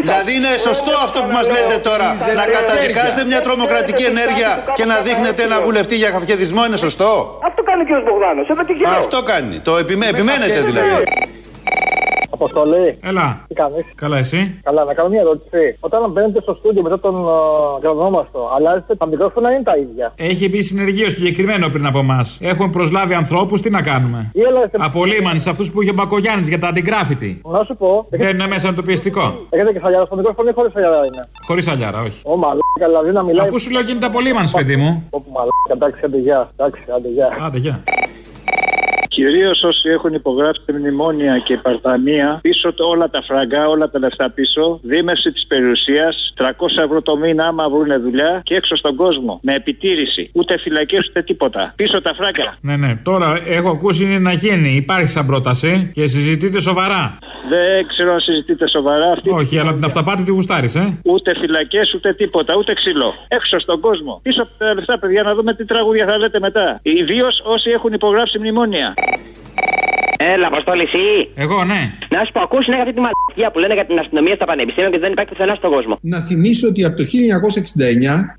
[0.06, 2.08] Δηλαδή είναι σωστό αυτό που μας λέτε τώρα.
[2.40, 7.10] Να καταδικάσετε μια τρομοκρατική ενέργεια και να δείχνετε ένα βουλευτή για χαφιεδισμό είναι σωστό;
[7.48, 7.90] Αυτό κάνει ο κ.
[8.06, 8.46] Μπογδάνος.
[8.52, 9.56] Εδώ τι Αυτό κάνει.
[9.68, 10.90] Το επιμένετε δηλαδή.
[12.42, 12.98] Αποστολή.
[13.00, 13.44] Έλα.
[13.48, 15.76] Τι κάνεις; Καλά, εσύ; Καλά, να κάνω μια ερώτηση.
[15.80, 20.62] Όταν μπαίνετε στο στούντιο μετά τον uh, αλλάζετε τα μικρόφωνα είναι τα ίδια; Έχει μπει
[20.62, 22.38] συνεργείο συγκεκριμένο πριν από εμάς.
[22.40, 24.78] Έχουμε προσλάβει ανθρώπους, τι να κάνουμε; Ή έλατε...
[24.80, 27.40] Από Λίμαν, αυτούς που είχε ο Μπακογιάννης για τα αντιγκράφητη.
[27.44, 28.06] Να σου πω.
[28.18, 29.46] Μπαίνουν μέσα με το πιεστικό.
[29.50, 32.20] Έχετε και σαλιάρα στο μικρόφωνο ή χωρίς σαλιάρα είναι; Χωρίς σαλιάρα, όχι.
[32.24, 33.46] Ω μαλάκα, δηλαδή να μιλάει.
[33.46, 35.06] Αφού σου λέω γίνεται από Λίμαν, παιδί μου.
[35.10, 36.50] Όπου μαλάκα, εντάξει, άντε γεια.
[36.56, 36.82] Εντάξει,
[37.46, 37.82] άντε γεια.
[39.12, 39.30] Άντε γεια.
[39.30, 44.30] Κυρίως όσοι έχουν υπογράψει μνημόνια και παρτανία, πίσω το, όλα τα φραγκά, όλα τα λεφτά
[44.30, 49.40] πίσω, δίμευση της περιουσίας, 300 ευρώ το μήνα άμα βρουν δουλειά και έξω στον κόσμο.
[49.42, 50.30] Με επιτήρηση.
[50.32, 51.72] Ούτε φυλακές ούτε τίποτα.
[51.76, 52.56] Πίσω τα φράγκα.
[52.60, 52.96] Ναι, ναι.
[53.02, 54.74] Τώρα έχω ακούσει είναι να γίνει.
[54.74, 57.18] Υπάρχει σαν πρόταση και συζητείτε σοβαρά.
[57.48, 59.30] Δεν ξέρω αν συζητείτε σοβαρά αυτή.
[59.30, 60.98] Όχι, αλλά την αυταπάτη τη γουστάρεις, ε.
[61.04, 63.14] Ούτε φυλακές ούτε τίποτα, ούτε ξύλο.
[63.28, 64.20] Έξω στον κόσμο.
[64.22, 66.80] Πίσω από τα λεφτά, παιδιά, να δούμε τι τραγούδια θα λέτε μετά.
[66.82, 68.94] Ιδίως όσοι έχουν υπογράψει μνημόνια.
[69.02, 70.11] ああ。
[70.34, 71.04] Έλα, Αποστόλη, εσύ.
[71.44, 71.80] Εγώ, ναι.
[72.14, 74.90] Να σου πω, ακούσει ναι, αυτή τη μαλακία που λένε για την αστυνομία στα πανεπιστήμια
[74.94, 75.94] και δεν υπάρχει πουθενά στον κόσμο.
[76.12, 77.08] Να θυμίσω ότι από το 1969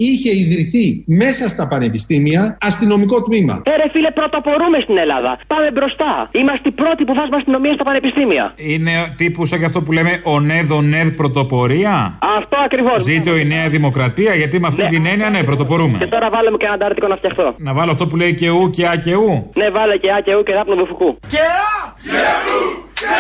[0.08, 0.86] είχε ιδρυθεί
[1.22, 3.56] μέσα στα πανεπιστήμια αστυνομικό τμήμα.
[3.72, 5.32] Ε, ρε φίλε, πρωτοπορούμε στην Ελλάδα.
[5.48, 6.12] Πάμε μπροστά.
[6.42, 8.54] Είμαστε οι πρώτοι που βάζουμε αστυνομία στα πανεπιστήμια.
[8.56, 12.18] Είναι τύπους σαν και αυτό που λέμε ο ΝΕΔ, ο ΝΕΔ πρωτοπορία.
[12.38, 13.02] Αυτό ακριβώς.
[13.02, 14.90] Ζήτω η νέα δημοκρατία, γιατί με αυτή Ναι.
[14.90, 15.98] την έννοια, ναι, πρωτοπορούμε.
[15.98, 17.56] Και τώρα βάλουμε και ένα αντάρτικο να φτιαχτώ.
[17.58, 19.50] Να βάλω αυτό που λέει και ου και α και ου.
[19.56, 21.18] Ναι, βάλε και Α και Ου και δάπνο βουφουκού.
[21.28, 21.28] Και α!
[21.28, 21.28] Και ου!
[21.28, 21.32] Και δάπνου του φουκού!
[21.34, 21.73] Και α
[22.10, 22.60] και ου!
[23.02, 23.16] Και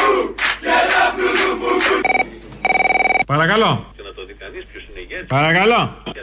[0.00, 0.34] ου!
[0.64, 1.96] Και δάπνου του φουκού!
[3.26, 3.84] Παρακαλώ.
[5.26, 5.80] Παρακαλώ.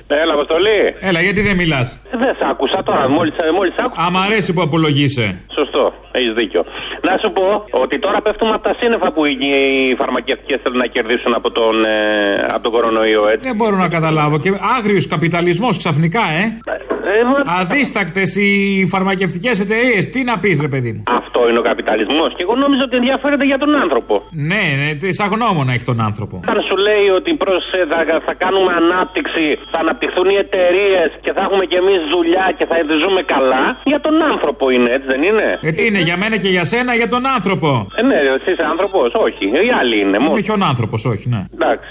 [0.08, 0.80] Έλα, Αποστολή.
[1.00, 4.02] Έλα, γιατί δεν μιλάς; Δεν σ' άκουσα τώρα, μόλι μόλις άκουσα.
[4.06, 5.40] Άμα αρέσει που απολογείσαι.
[5.56, 6.66] Σωστό, έχεις δίκιο.
[7.10, 9.38] Να σου πω ότι τώρα πέφτουμε από τα σύννεφα που οι
[9.92, 13.48] οι φαρμακευτικές θέλουν να κερδίσουν από τον, ε, από τον κορονοϊό, έτσι.
[13.48, 14.40] Δεν μπορώ να καταλάβω.
[14.40, 16.58] Και άγριος καπιταλισμός ξαφνικά, ε.
[17.18, 18.50] Ε, μα- Αδίστακτες οι
[18.94, 20.04] φαρμακευτικές εταιρείες.
[20.14, 21.04] Τι να πεις, ρε παιδί μου.
[21.20, 22.30] Αυτό είναι ο καπιταλισμός.
[22.36, 24.14] Και εγώ νόμιζα ότι ενδιαφέρεται για τον άνθρωπο.
[24.52, 26.36] Ναι, ναι, τι σαν γνώμονα έχει τον άνθρωπο.
[26.48, 31.32] Όταν σου λέει ότι προς, ε, θα, θα κάνουμε ανάπτυξη, θα αναπτυχθούν οι εταιρείες και
[31.36, 35.22] θα έχουμε κι εμείς δουλειά και θα ζούμε καλά, για τον άνθρωπο είναι, έτσι δεν
[35.30, 37.70] είναι; Ε, τι είναι για μένα και για σένα, για τον άνθρωπο.
[38.00, 39.46] Ε, ναι, εσύ είσαι άνθρωπος, όχι.
[39.68, 40.18] Οι άλλοι είναι.
[40.18, 40.42] Είμαι Μόνο.
[40.48, 41.42] χιον άνθρωπος, όχι, ναι.
[41.58, 41.90] Εντάξει.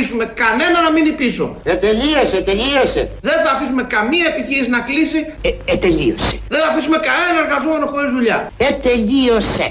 [0.00, 1.56] Αφήσουμε κανένα να μείνει πίσω.
[1.62, 3.10] Ε, τελείωσε, τελείωσε.
[3.20, 5.20] Δεν θα αφήσουμε καμία επιχείρηση να κλείσει.
[5.40, 6.34] Ε, ε, τελείωσε.
[6.48, 8.50] Δεν θα αφήσουμε κανένα εργαζόμενο χωρίς δουλειά.
[8.56, 9.66] Ε, τελείωσε.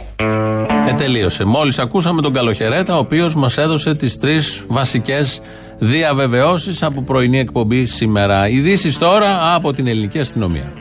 [0.85, 1.43] Και τελείωσε.
[1.45, 5.41] Μόλις ακούσαμε τον Καλοχαιρέτα, ο οποίος μας έδωσε τις τρεις βασικές
[5.77, 8.47] διαβεβαιώσεις από πρωινή εκπομπή σήμερα.
[8.49, 10.73] Ειδήσεις τώρα από την ελληνική αστυνομία.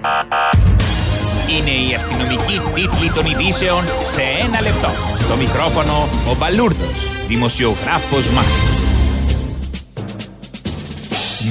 [1.59, 4.91] Είναι η αστυνομική τίτλη των ειδήσεων σε ένα λεπτό.
[5.19, 8.78] Στο μικρόφωνο ο Μπαλούρδος, δημοσιογράφος Μάρκο.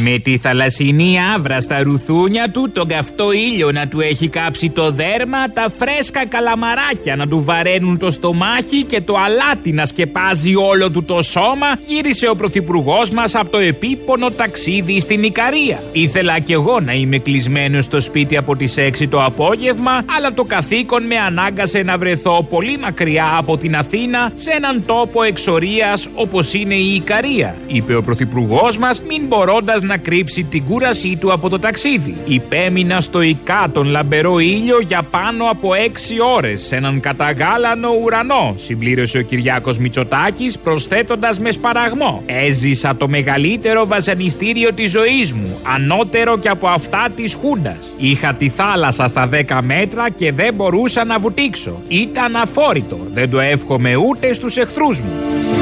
[0.04, 4.92] Με τη θαλασσινή άβρα στα ρουθούνια του, τον καυτό ήλιο να του έχει κάψει το
[4.92, 10.92] δέρμα, τα φρέσκα καλαμαράκια να του βαραίνουν το στομάχι και το αλάτι να σκεπάζει όλο
[10.92, 15.84] του το σώμα, γύρισε ο πρωθυπουργός μας από το επίπονο ταξίδι στην Ικαρία.
[15.92, 20.44] Ήθελα κι εγώ να είμαι κλεισμένος στο σπίτι από τις 6 το απόγευμα, αλλά το
[20.44, 26.54] καθήκον με ανάγκασε να βρεθώ πολύ μακριά από την Αθήνα σε έναν τόπο εξορίας όπως
[26.54, 31.50] είναι η Ικαρία, είπε ο πρωθυπουργός μας, μην μπορώντας να κρύψει την κούρασή του από
[31.50, 32.16] το ταξίδι.
[32.26, 38.54] Υπέμεινα στο ΙΚΑ τον λαμπερό ήλιο για πάνω από 6 ώρες σε έναν καταγάλανο ουρανό,
[38.58, 42.24] συμπλήρωσε ο Κυριάκος Μητσοτάκης προσθέτοντας με σπαραγμό.
[42.26, 47.94] Έζησα το μεγαλύτερο βασανιστήριο της ζωής μου, ανώτερο και από αυτά της Χούντας.
[47.98, 51.82] Είχα τη θάλασσα στα 10 μέτρα και δεν μπορούσα να βουτήξω.
[51.88, 52.98] Ήταν αφόρητο.
[53.14, 55.57] Δεν το εύχομαι ούτε στους εχθρούς μου.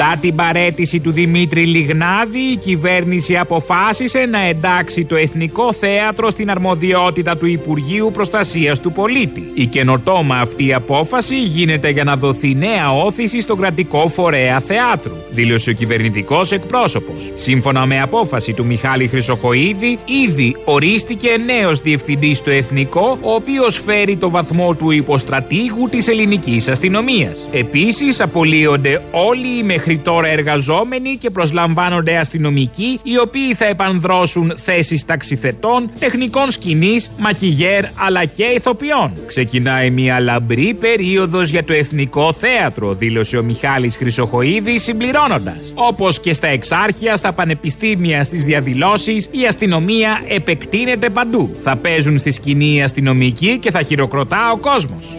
[0.00, 6.50] Μετά την παρέτηση του Δημήτρη Λιγνάδη, η κυβέρνηση αποφάσισε να εντάξει το Εθνικό Θέατρο στην
[6.50, 9.50] αρμοδιότητα του Υπουργείου Προστασίας του Πολίτη.
[9.54, 15.70] Η καινοτόμα αυτή απόφαση γίνεται για να δοθεί νέα όθηση στον κρατικό φορέα θεάτρου, δήλωσε
[15.70, 17.30] ο κυβερνητικός εκπρόσωπος.
[17.34, 24.16] Σύμφωνα με απόφαση του Μιχάλη Χρυσοχοίδη, ήδη ορίστηκε νέος διευθυντής στο Εθνικό, ο οποίος φέρει
[24.16, 27.46] το βαθμό του υποστρατήγου της ελληνικής αστυνομίας.
[27.50, 35.04] Επίσης, απολύονται όλοι οι μέχρι τώρα εργαζόμενοι και προσλαμβάνονται αστυνομικοί οι οποίοι θα επανδρώσουν θέσεις
[35.04, 39.12] ταξιθετών, τεχνικών σκηνής, μακιγέρ αλλά και ηθοποιών.
[39.26, 45.72] Ξεκινάει μια λαμπρή περίοδος για το Εθνικό Θέατρο, δήλωσε ο Μιχάλης Χρυσοχοίδης συμπληρώνοντας.
[45.74, 51.56] Όπως και στα εξάρχεια, στα πανεπιστήμια, στις διαδηλώσεις, η αστυνομία επεκτείνεται παντού.
[51.62, 55.16] Θα παίζουν στη σκηνή οι αστυνομικοί και θα χειροκροτά ο κόσμος.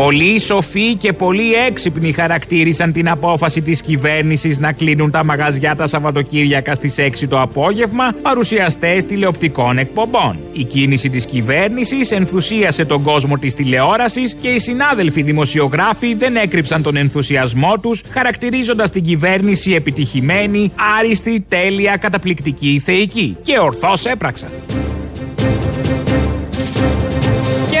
[0.00, 5.86] Πολύ σοφοί και πολύ έξυπνοι χαρακτήρισαν την απόφαση της κυβέρνησης να κλείνουν τα μαγαζιά τα
[5.86, 10.38] Σαββατοκύριακα στις 6 το απόγευμα παρουσιαστές τηλεοπτικών εκπομπών.
[10.52, 16.82] Η κίνηση της κυβέρνησης ενθουσίασε τον κόσμο της τηλεόρασης και οι συνάδελφοι δημοσιογράφοι δεν έκρυψαν
[16.82, 23.36] τον ενθουσιασμό τους χαρακτηρίζοντας την κυβέρνηση επιτυχημένη, άριστη, τέλεια, καταπληκτική, θεϊκή.
[23.42, 24.50] Και ορθώς έπραξαν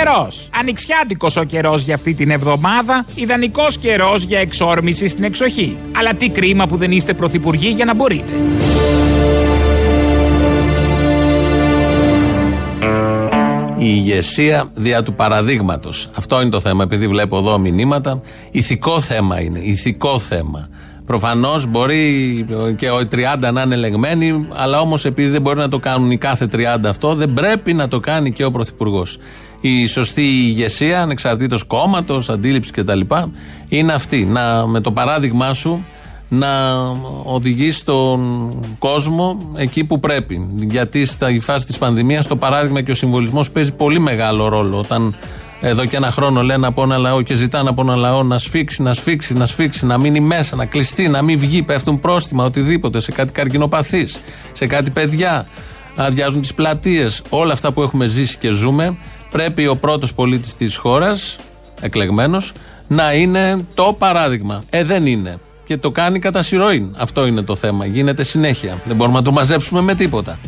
[0.04, 0.48] καιρός.
[0.58, 5.76] Ανοιξιάτικος ο καιρός για αυτή την εβδομάδα, ιδανικός καιρός για εξόρμηση στην εξοχή.
[5.96, 8.32] Αλλά τι κρίμα που δεν είστε πρωθυπουργοί για να μπορείτε.
[13.76, 16.10] Η ηγεσία δια του παραδείγματος.
[16.16, 16.82] Αυτό είναι το θέμα.
[16.82, 19.58] Επειδή βλέπω εδώ μηνύματα, ηθικό θέμα είναι.
[19.58, 20.68] Ηθικό θέμα.
[21.06, 21.96] Προφανώς μπορεί
[22.76, 26.16] και οι 30 να είναι ελεγμένοι, αλλά όμως επειδή δεν μπορεί να το κάνουν οι
[26.18, 29.18] κάθε 30 αυτό, δεν πρέπει να το κάνει και ο Πρωθυπουργός
[29.60, 33.00] η σωστή ηγεσία, ανεξαρτήτως κόμματος, αντίληψης κτλ.,
[33.68, 34.24] είναι αυτή.
[34.24, 35.84] Να, με το παράδειγμά σου
[36.28, 36.48] να
[37.24, 40.48] οδηγείς τον κόσμο εκεί που πρέπει.
[40.54, 44.78] Γιατί στα φάση της πανδημίας το παράδειγμα και ο συμβολισμός παίζει πολύ μεγάλο ρόλο.
[44.78, 45.14] Όταν
[45.60, 48.82] εδώ και ένα χρόνο λένε από ένα λαό και ζητάνε από ένα λαό να σφίξει,
[48.82, 53.00] να σφίξει, να σφίξει, να μείνει μέσα, να κλειστεί, να μην βγει, πέφτουν πρόστιμα, οτιδήποτε,
[53.00, 54.08] σε κάτι καρκινοπαθή,
[54.52, 55.46] σε κάτι παιδιά,
[55.96, 57.22] αδειάζουν τις πλατείες.
[57.28, 58.96] Όλα αυτά που έχουμε ζήσει και ζούμε
[59.30, 61.38] πρέπει ο πρώτος πολίτης της χώρας,
[61.80, 62.52] εκλεγμένος,
[62.88, 64.64] να είναι το παράδειγμα.
[64.70, 65.38] Ε, δεν είναι.
[65.64, 66.90] Και το κάνει κατά συρροή.
[66.96, 67.86] Αυτό είναι το θέμα.
[67.86, 68.78] Γίνεται συνέχεια.
[68.84, 70.38] Δεν μπορούμε να το μαζέψουμε με τίποτα.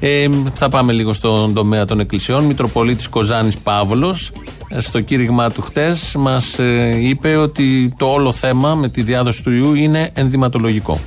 [0.00, 2.44] Ε, θα πάμε λίγο στον τομέα των εκκλησιών.
[2.44, 4.32] Μητροπολίτης Κοζάνης Παύλος
[4.78, 9.50] στο κήρυγμά του χτες μας ε, είπε ότι το όλο θέμα με τη διάδοση του
[9.50, 11.00] ιού είναι ενδυματολογικό.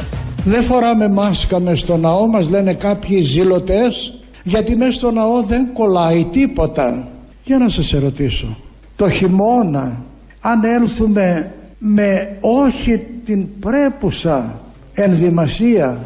[0.44, 5.74] Δεν φοράμε μάσκα μες στο ναό μας λένε κάποιοι ζήλωτες γιατί μέσα στο ναό δεν
[5.74, 7.08] κολλάει τίποτα.
[7.44, 8.58] Για να σας ερωτήσω
[8.96, 10.04] το χειμώνα
[10.42, 14.60] αν έλθουμε με όχι την πρέπουσα
[14.94, 16.00] ενδυμασία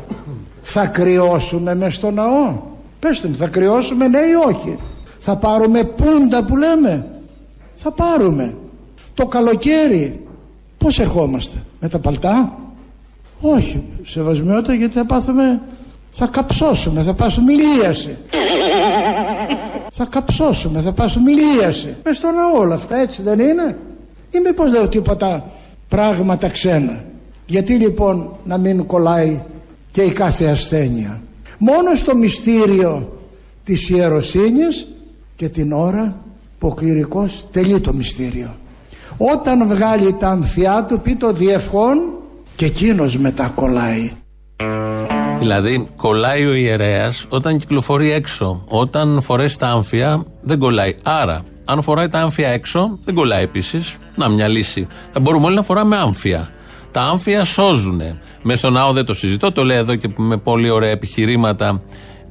[0.61, 2.61] θα κρυώσουμε μέσα στο ναό;
[2.99, 4.77] Πέστε μου θα κρυώσουμε ναι ή όχι;
[5.19, 7.05] Θα πάρουμε πούντα που λέμε;
[7.75, 8.57] Θα πάρουμε.
[9.13, 10.25] Το καλοκαίρι
[10.77, 12.57] πως ερχόμαστε με τα παλτά;
[13.41, 15.61] Όχι σεβασμιότητα γιατί θα πάθουμε
[16.19, 18.17] θα καψώσουμε, θα πάσουμε ηλίαση.
[19.91, 21.95] θα καψώσουμε, θα πάσουμε ηλίαση.
[22.03, 23.77] Μες στο ναό όλα αυτά έτσι δεν είναι;
[24.31, 25.51] Ή μήπως λέω τίποτα
[25.87, 27.03] πράγματα ξένα;
[27.45, 29.41] Γιατί λοιπόν να μην κολλάει
[29.91, 31.21] και η κάθε ασθένεια;
[31.57, 33.21] Μόνο στο μυστήριο
[33.63, 34.87] της ιεροσύνης
[35.35, 36.17] και την ώρα
[36.59, 38.55] που ο κληρικός τελεί το μυστήριο.
[39.17, 41.97] Όταν βγάλει τα αμφιά του πει το διευχόν
[42.55, 44.11] και εκείνος μετά κολλάει.
[45.39, 48.63] Δηλαδή, κολλάει ο ιερέας όταν κυκλοφορεί έξω.
[48.67, 50.95] Όταν φορέσει τα άμφια, δεν κολλάει.
[51.03, 53.95] Άρα, αν φοράει τα άμφια έξω, δεν κολλάει επίσης.
[54.15, 54.87] Να μια λύση.
[55.11, 56.49] Θα μπορούμε όλοι να φοράμε άμφια.
[56.91, 58.01] Τα άμφια σώζουν.
[58.43, 61.81] Με στον ναό δεν το συζητώ, το λέει εδώ και με πολύ ωραία επιχειρήματα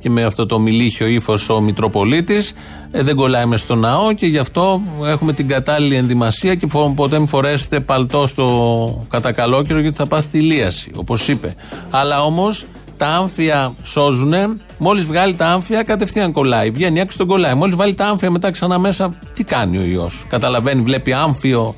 [0.01, 2.53] και με αυτό το μιλίχιο ύφος ο Μητροπολίτης.
[2.93, 6.93] Ε, δεν κολλάει μες στο ναό και γι' αυτό έχουμε την κατάλληλη ενδυμασία και φο-
[6.97, 11.55] ποτέ μην φορέσετε παλτό στο κατακαλόκυρο γιατί θα πάθει τη λίαση, όπως είπε.
[11.91, 12.65] Αλλά όμως
[12.97, 14.35] τα άμφια σώζουν.
[14.79, 16.71] Μόλις βγάλει τα άμφια, κατευθείαν κολλάει.
[16.71, 17.55] Βγαίνει έξω, τον κολλάει.
[17.55, 20.25] Μόλις βάλει τα άμφια μετά ξανά μέσα, τι κάνει ο ιός.
[20.29, 21.75] Καταλαβαίνει, βλέπει άμφιο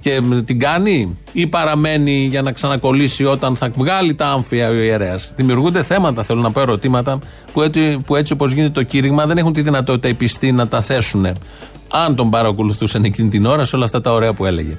[0.00, 4.72] και μ, την κάνει ή παραμένει για να ξανακολλήσει όταν θα βγάλει τα άμφια ο
[4.72, 5.32] ιερέας.
[5.36, 7.18] Δημιουργούνται θέματα, θέλω να πω ερωτήματα,
[7.52, 10.68] που έτσι, που έτσι όπως γίνεται το κήρυγμα δεν έχουν τη δυνατότητα οι πιστοί να
[10.68, 11.26] τα θέσουν.
[11.88, 14.78] Αν τον παρακολουθούσαν εκείνη την ώρα σε όλα αυτά τα ωραία που έλεγε.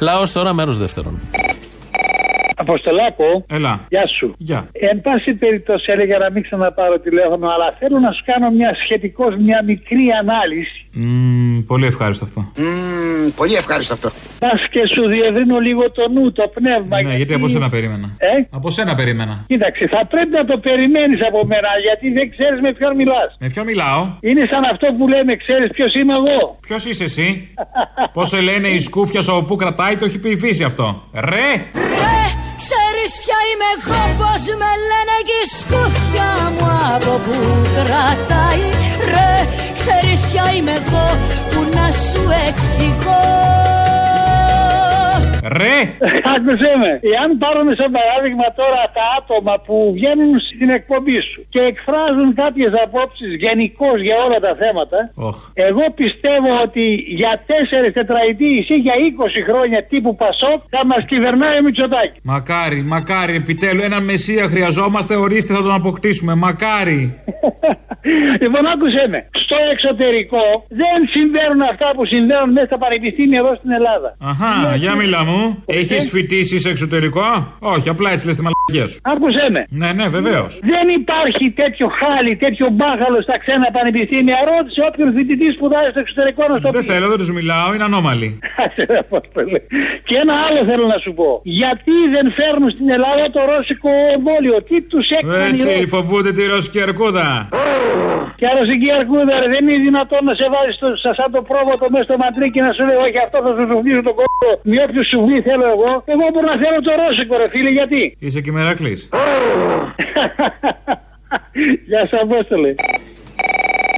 [0.00, 1.20] Λαός τώρα, μέρος δεύτερον.
[2.64, 3.28] Αποστολάκο.
[3.56, 3.72] Έλα.
[3.94, 4.26] Γεια σου.
[4.48, 4.60] Γεια.
[4.90, 9.32] Εν πάση περιπτώσει έλεγα να μην ξαναπάρω τηλέφωνο, αλλά θέλω να σου κάνω μια σχετικώς
[9.46, 10.78] μια μικρή ανάλυση.
[10.92, 12.40] Μμμ, πολύ ευχάριστο αυτό.
[13.40, 14.08] πολύ ευχάριστο αυτό.
[14.38, 17.02] Πας και σου διευρύνω λίγο το νου, το πνεύμα.
[17.02, 18.06] Ναι, γιατί από σένα περίμενα.
[18.18, 19.34] Ε; Από σένα περίμενα.
[19.46, 23.30] Κοίταξε, θα πρέπει να το περιμένεις από μένα, γιατί δεν ξέρεις με ποιον μιλάς.
[23.38, 26.58] Με ποιον μιλάω; Είναι σαν αυτό που λέμε, ξέρεις ποιος είμαι εγώ.
[26.60, 27.28] Ποιος είσαι εσύ;
[28.12, 31.02] Πώς σε λένε η σκούφια σου από πού κρατάει, το έχει πει η φύση αυτό.
[31.14, 31.50] Ρε!
[31.72, 32.51] Ξέρεις ποια
[33.52, 37.36] είμαι εγώ πως με λένε και η σκούφια μου από που
[37.74, 38.64] κρατάει.
[39.12, 39.34] Ρε,
[39.78, 41.06] ξέρεις ποια είμαι εγώ
[41.50, 43.71] που να σου εξηγώ
[45.42, 45.76] Ρε!
[46.34, 46.92] Άκουσε με.
[47.14, 52.72] Εάν πάρουμε σαν παράδειγμα τώρα τα άτομα που βγαίνουν στην εκπομπή σου και εκφράζουν κάποιες
[52.84, 54.98] απόψεις γενικώς για όλα τα θέματα,
[55.68, 56.84] εγώ πιστεύω ότι
[57.20, 62.20] για τέσσερις τετραετίε ή για 20 χρόνια τύπου Πασόκ θα μας κυβερνάει ο Μητσοτάκης.
[62.22, 66.34] Μακάρι, μακάρι, επιτέλου ένα μεσία χρειαζόμαστε, ορίστε θα τον αποκτήσουμε.
[66.34, 67.02] Μακάρι.
[68.42, 69.28] Λοιπόν, άκουσε με.
[69.44, 74.16] Στο εξωτερικό δεν συμβαίνουν αυτά που συμβαίνουν μέσα στα πανεπιστήμια εδώ στην Ελλάδα.
[74.30, 75.62] Αχά, για μιλά μου.
[75.66, 78.98] Έχεις φοιτήσει σε εξωτερικό; Όχι, απλά έτσι λες τη μαλακία σου.
[79.12, 79.66] Άκουσε με.
[79.80, 80.52] Ναι, ναι, βεβαίως.
[80.74, 84.36] Δεν υπάρχει τέτοιο χάλι, τέτοιο μπάχαλο στα ξένα πανεπιστήμια.
[84.52, 88.28] Ρώτησε όποιον φοιτητή σπουδάζει στο εξωτερικό να στο Δεν θέλω, δεν τους μιλάω, είναι ανώμαλοι.
[88.64, 89.58] Άσε, ρε, Απόστολε.
[90.08, 91.28] Και ένα άλλο θέλω να σου πω.
[91.60, 95.44] Γιατί δεν φέρνουν στην Ελλάδα το ρώσικο εμβόλιο, τι τους έκανε.
[95.50, 97.28] Έτσι, φοβούνται τη ρωσική αρκούδα.
[98.38, 101.84] Και ρωσική αρκούδα, ρε, δεν είναι δυνατόν να σε βάζει στο, σα- σαν το πρόβατο
[101.92, 104.50] μέσα στο ματρί και να σου λέει: Όχι, αυτό θα σου σουβλήσω τον κόλλο.
[104.70, 105.90] Με όποιο σουβλί θέλω εγώ.
[106.14, 108.92] Εγώ μπορώ να θέλω το ρώσικο, ρε φίλε, γιατί; Είσαι και μερακλή.
[111.86, 112.74] Γεια σας, Απόστολε.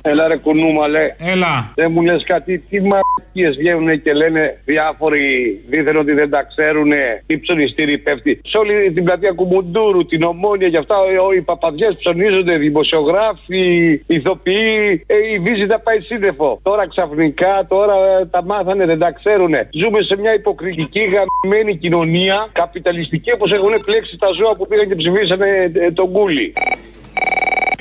[0.06, 1.14] Έλα ρε κουνούμαλε.
[1.18, 1.72] Έλα.
[1.74, 5.24] Δεν μου λες κάτι, τι μαρκίες βγαίνουν και λένε διάφοροι
[5.68, 6.90] δίθεν ότι δεν τα ξέρουν,
[7.26, 8.40] τι ψωνιστήρι πέφτει.
[8.44, 13.64] Σε όλη την πλατεία Κουμουντούρου, την Ομόνια και αυτά, ο- οι παπαδιές ψωνίζονται, δημοσιογράφοι,
[14.06, 16.60] ηθοποιοί, ε, η βίζη θα πάει σύννεφο.
[16.62, 19.52] Τώρα ξαφνικά, τώρα ε, τα μάθανε, δεν τα ξέρουν.
[19.70, 24.94] Ζούμε σε μια υποκριτική γαμμένη κοινωνία, καπιταλιστική όπως έχουν πλέξει τα ζώα που πήγαν και
[24.94, 26.52] ψηφίσανε ε, τον κούλι.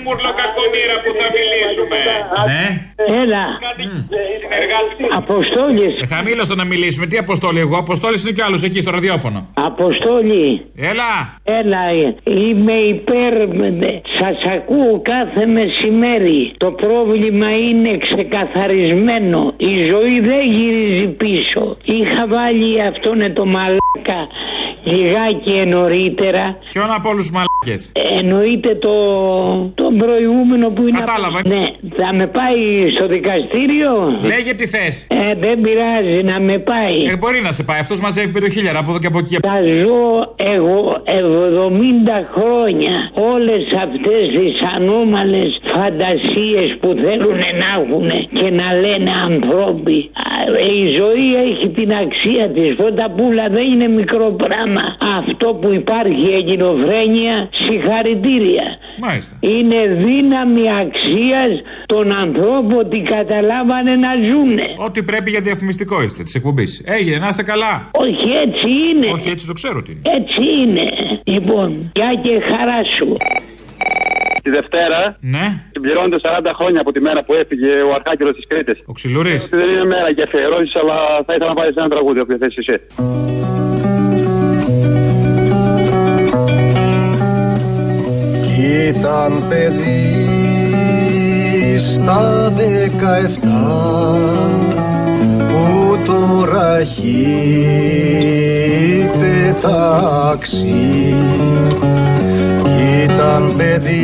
[0.05, 1.99] Μουρλοκακομήρα που θα μιλήσουμε.
[2.49, 2.65] Ναι.
[3.21, 3.45] Έλα.
[5.15, 6.01] Αποστόλης.
[6.01, 7.05] Ε, χαμήλωστο να μιλήσουμε.
[7.05, 7.77] Τι αποστόλη εγώ.
[7.77, 9.47] Αποστόλης είναι κι άλλος εκεί στο ραδιόφωνο.
[9.53, 10.65] Αποστόλη.
[10.75, 11.11] Έλα.
[11.43, 11.83] Έλα,
[12.23, 13.33] είμαι υπέρ.
[14.19, 16.53] Σας ακούω κάθε μεσημέρι.
[16.57, 19.53] Το πρόβλημα είναι ξεκαθαρισμένο.
[19.57, 21.77] Η ζωή δεν γυρίζει πίσω.
[21.83, 24.19] Είχα βάλει αυτόν το μαλάκα
[24.83, 26.57] λιγάκι νωρίτερα.
[26.71, 27.83] Ποιον από όλους του μαλάκε.
[28.19, 28.95] Εννοείται το,
[29.75, 30.99] το προηγούμενο που είναι.
[30.99, 31.39] Κατάλαβα.
[31.45, 31.65] Ναι,
[31.97, 35.07] θα με πάει στο δικαστήριο; Λέγε τι θες.
[35.09, 36.97] Ε, δεν πειράζει να με πάει.
[37.11, 37.79] Ε, μπορεί να σε πάει.
[37.79, 39.37] Αυτός μαζεύει πεντοχίλιαρα από εδώ και από εκεί.
[39.41, 42.95] Θα ζω εγώ 70 χρόνια
[43.33, 50.09] όλες αυτές τις ανώμαλες φαντασίες που θέλουν να έχουν και να λένε ανθρώποι.
[50.13, 50.31] Α,
[50.75, 52.75] Η ζωή έχει την αξία της.
[52.77, 54.83] Φωταπούλα δεν είναι μικρό πράγμα.
[55.19, 58.77] Αυτό που υπάρχει εγγυνοφρένεια συγχαρητήρια.
[59.07, 59.35] Μάλιστα.
[59.39, 61.51] Είναι δύναμη αξίας
[61.85, 64.65] των ανθρώπων ότι καταλάβανε να ζουνε.
[64.77, 66.83] Ό,τι πρέπει για διαφημιστικό είστε της εκπομπής.
[66.85, 67.89] Έγινε, να είστε καλά.
[67.91, 69.07] Όχι έτσι είναι.
[69.13, 70.01] Όχι, έτσι το ξέρω τι είναι.
[70.19, 70.83] Έτσι είναι.
[71.23, 73.17] Λοιπόν, γεια και χαρά σου.
[74.43, 75.63] Τη Δευτέρα Ναι.
[75.71, 78.81] συμπληρώνονται 40 χρόνια από τη μέρα που έφυγε ο Αρχάγγελο της Κρήτης.
[78.85, 79.35] Ο Ξυλουρή.
[79.49, 80.95] Δεν είναι μέρα για αφιερώσεις, αλλά
[81.25, 82.75] θα ήθελα να βάλει ένα τραγούδι όποιο θες εσύ.
[88.87, 90.23] Ήταν παιδί
[91.79, 94.17] στα δεκαεφτά
[95.37, 97.27] που τώρα έχει
[99.19, 100.75] πετάξει.
[102.63, 104.03] Κι ήταν παιδί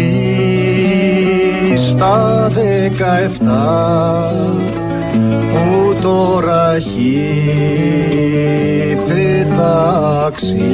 [1.75, 3.99] στα δεκαεφτά
[5.29, 7.27] που τώρα έχει
[9.07, 10.69] πετάξει.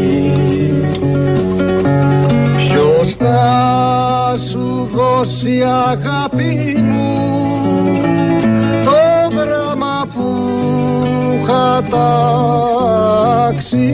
[2.57, 7.17] Ποιος θα σου δώσει αγάπη μου
[8.83, 8.91] το
[9.35, 10.27] γράμμα που
[11.41, 11.81] είχα
[13.49, 13.89] τάξει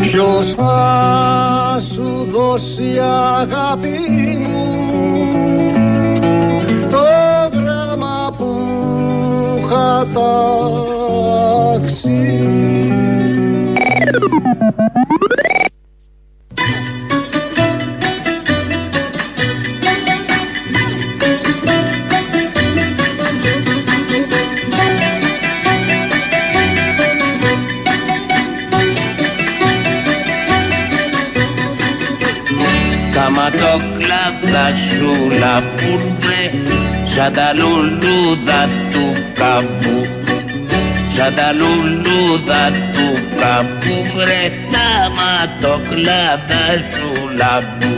[0.00, 3.00] Ποιος θα σου δώσει
[3.40, 4.66] αγάπη μου
[46.48, 47.96] ματόκλαδα σου λαπούρνε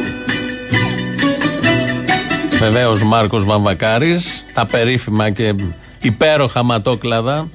[2.58, 5.54] Βεβαίως Μάρκος Βαμβακάρης, τα περίφημα και
[6.00, 7.48] υπέροχα ματόκλαδα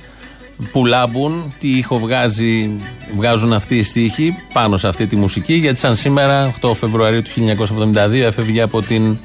[0.72, 2.72] που λάμπουν, τι ήχο βγάζει,
[3.18, 7.30] βγάζουν αυτοί οι στίχοι πάνω σε αυτή τη μουσική, γιατί σαν σήμερα, 8 Φεβρουαρίου του
[7.30, 9.18] 1972, έφευγε από την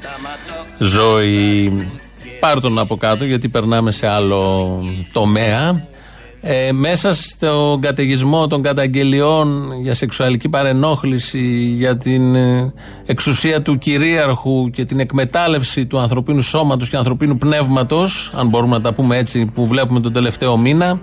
[0.77, 1.71] ζωή.
[2.39, 5.87] Πάρ' τον από κάτω, γιατί περνάμε σε άλλο τομέα.
[6.41, 11.41] Ε, μέσα στον καταιγισμό των καταγγελιών για σεξουαλική παρενόχληση,
[11.75, 12.73] για την ε,
[13.05, 18.81] εξουσία του κυρίαρχου και την εκμετάλλευση του ανθρωπίνου σώματος και ανθρωπίνου πνεύματος, αν μπορούμε να
[18.81, 20.99] τα πούμε έτσι, που βλέπουμε τον τελευταίο μήνα,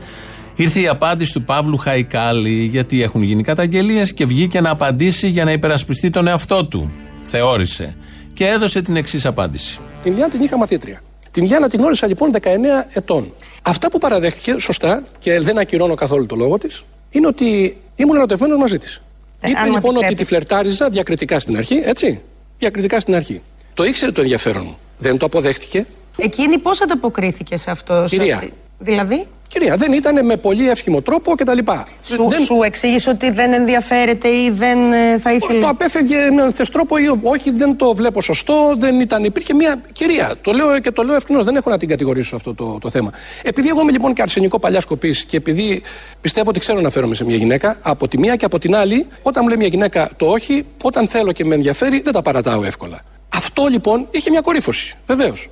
[0.56, 5.44] ήρθε η απάντηση του Παύλου Χαϊκάλη, γιατί έχουν γίνει καταγγελίες και βγήκε να απαντήσει για
[5.44, 6.90] να υπερασπιστεί τον εαυτό του.
[7.22, 7.96] Θεώρησε.
[8.32, 9.78] Και έδωσε την εξής απάντηση.
[10.02, 11.00] Την Λιάννα την είχα μαθήτρια.
[11.36, 12.46] Την Γιάννα την όρισα λοιπόν 19
[12.92, 13.32] ετών.
[13.62, 18.58] Αυτά που παραδέχτηκε σωστά και δεν ακυρώνω καθόλου το λόγο της είναι ότι ήμουν ερωτευμένος
[18.58, 19.02] μαζί της.
[19.40, 20.28] Ε, Είπε αν μου λοιπόν ότι επιτρέπεις.
[20.28, 22.22] τη φλερτάριζα διακριτικά στην αρχή, έτσι.
[22.58, 23.42] Διακριτικά στην αρχή.
[23.74, 24.78] Το ήξερε το ενδιαφέρον μου.
[24.98, 25.86] Δεν το αποδέχτηκε.
[26.16, 28.34] Εκείνη πώς ανταποκρίθηκε σε αυτό, σε Κυρία.
[28.36, 31.58] αυτή- Δηλαδή, Κυρία, δεν ήταν με πολύ εύσχυμο τρόπο κτλ.
[32.02, 35.60] σου, σου εξήγησε ότι δεν ενδιαφέρεται ή δεν ε, θα ήθελε.
[35.60, 39.24] Το απέφευγε με ανθες τρόπο ή όχι, δεν το βλέπω σωστό, δεν ήταν.
[39.24, 40.34] Υπήρχε μια κυρία.
[40.40, 42.90] Το λέω και το λέω ευκρινώ, δεν έχω να την κατηγορήσω σε αυτό το, το
[42.90, 43.10] θέμα.
[43.42, 45.82] Επειδή εγώ είμαι λοιπόν και αρσενικό παλιά σκοπής και επειδή
[46.20, 49.06] πιστεύω ότι ξέρω να φέρομαι σε μια γυναίκα, από τη μία και από την άλλη,
[49.22, 52.64] όταν μου λέει μια γυναίκα το όχι, όταν θέλω και με ενδιαφέρει, δεν τα παρατάω
[52.64, 53.00] εύκολα.
[53.34, 55.48] Αυτό λοιπόν είχε μια κορύφωση, βεβαίως.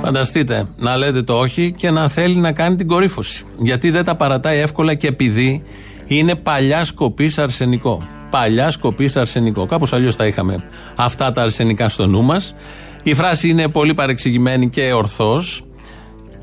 [0.00, 3.44] Φανταστείτε να λέτε το όχι και να θέλει να κάνει την κορύφωση.
[3.58, 5.62] Γιατί δεν τα παρατάει εύκολα και επειδή
[6.06, 8.02] είναι παλιά σκοπής αρσενικό.
[8.30, 9.66] Παλιά σκοπής αρσενικό.
[9.66, 10.64] Κάπως αλλιώς τα είχαμε
[10.96, 12.54] αυτά τα αρσενικά στο νου μας.
[13.02, 15.64] Η φράση είναι πολύ παρεξηγημένη και ορθώς.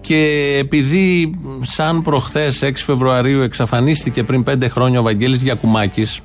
[0.01, 6.20] Και επειδή σαν προχθές 6 Φεβρουαρίου εξαφανίστηκε πριν 5 χρόνια ο Βαγγέλης Γιακουμάκης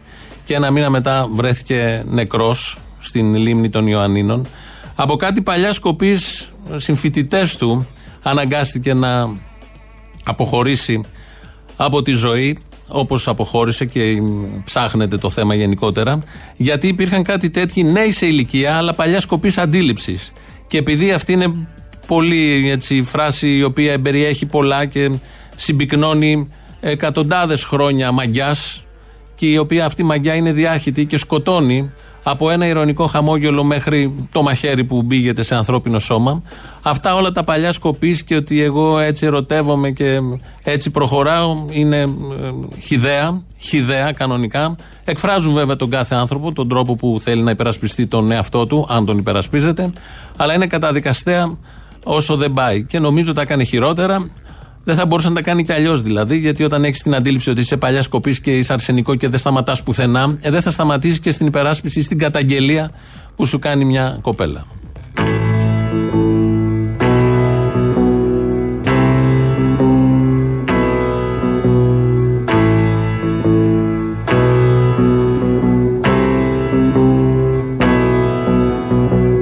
[0.45, 4.47] και ένα μήνα μετά βρέθηκε νεκρός στην λίμνη των Ιωαννίνων
[5.01, 7.87] από κάτι παλιά σκοπής συμφοιτητές του
[8.23, 9.31] αναγκάστηκε να
[10.25, 11.05] αποχωρήσει
[11.77, 14.17] από τη ζωή όπως αποχώρησε και
[14.65, 16.19] ψάχνεται το θέμα γενικότερα
[16.57, 20.33] γιατί υπήρχαν κάτι τέτοιοι νέοι σε ηλικία αλλά παλιά σκοπής αντίληψης.
[20.67, 21.67] Και επειδή αυτή είναι
[22.07, 25.19] πολύ έτσι, φράση η οποία περιέχει πολλά και
[25.57, 26.49] συμπυκνώνει
[26.81, 28.85] εκατοντάδες χρόνια μαγιάς
[29.35, 31.93] και η οποία αυτή η μαγιά είναι διάχυτη και σκοτώνει
[32.31, 36.43] από ένα ηρωνικό χαμόγελο μέχρι το μαχαίρι που μπήγεται σε ανθρώπινο σώμα.
[36.83, 40.19] Αυτά όλα τα παλιά σκοπής και ότι εγώ έτσι ερωτεύομαι και
[40.65, 42.09] έτσι προχωράω είναι ε,
[42.81, 44.77] χιδέα, χιδέα κανονικά.
[45.05, 49.05] Εκφράζουν βέβαια τον κάθε άνθρωπο, τον τρόπο που θέλει να υπερασπιστεί τον εαυτό του, αν
[49.05, 49.91] τον υπερασπίζεται,
[50.37, 51.57] αλλά είναι καταδικαστέα
[52.05, 52.85] όσο δεν πάει.
[52.85, 54.31] Και νομίζω τα έκανε χειρότερα.
[54.85, 57.61] Δεν θα μπορούσε να τα κάνει και αλλιώς δηλαδή, γιατί όταν έχεις την αντίληψη ότι
[57.61, 61.31] είσαι παλιά σκοπής και είσαι αρσενικό και δεν σταματάς πουθενά, ε, δεν θα σταματήσεις και
[61.31, 62.91] στην υπεράσπιση ή στην καταγγελία
[63.37, 64.67] που σου κάνει μια κοπέλα.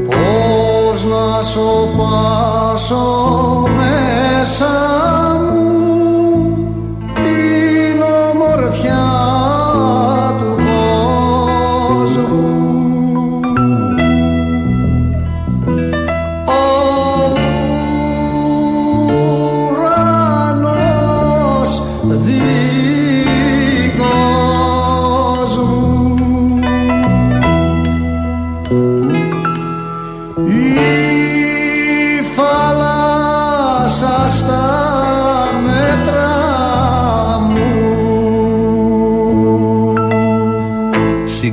[0.08, 3.04] Πώς να σωπάσω
[3.76, 5.05] μέσα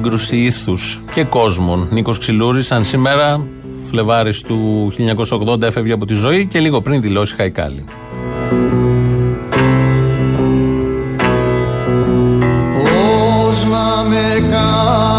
[0.03, 1.87] σύγκρουση ήθους και κόσμων.
[1.91, 3.47] Νίκος Ξυλούρης, αν σήμερα,
[3.89, 7.85] Φλεβάρης του 1980, έφευγε από τη ζωή και λίγο πριν δηλώσει Χαϊκάλη.
[12.75, 15.12] Πώς να με κάνουν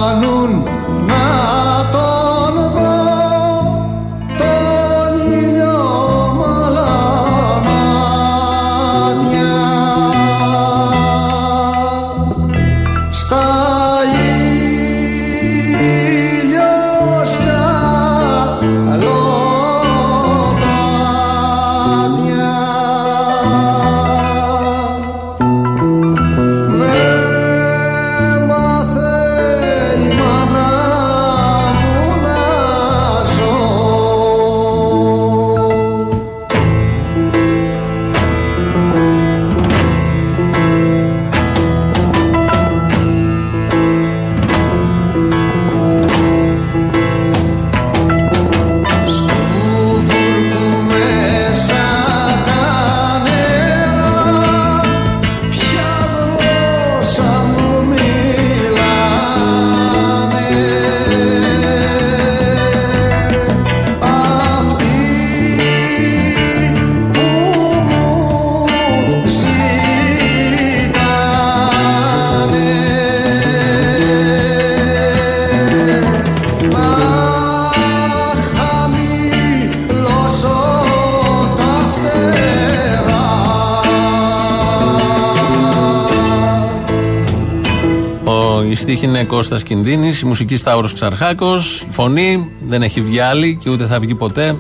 [89.05, 93.87] είναι Κώστας Κινδύνης, η μουσική Σταύρος Ξαρχάκος, η φωνή δεν έχει βγει άλλη και ούτε
[93.87, 94.57] θα βγει ποτέ.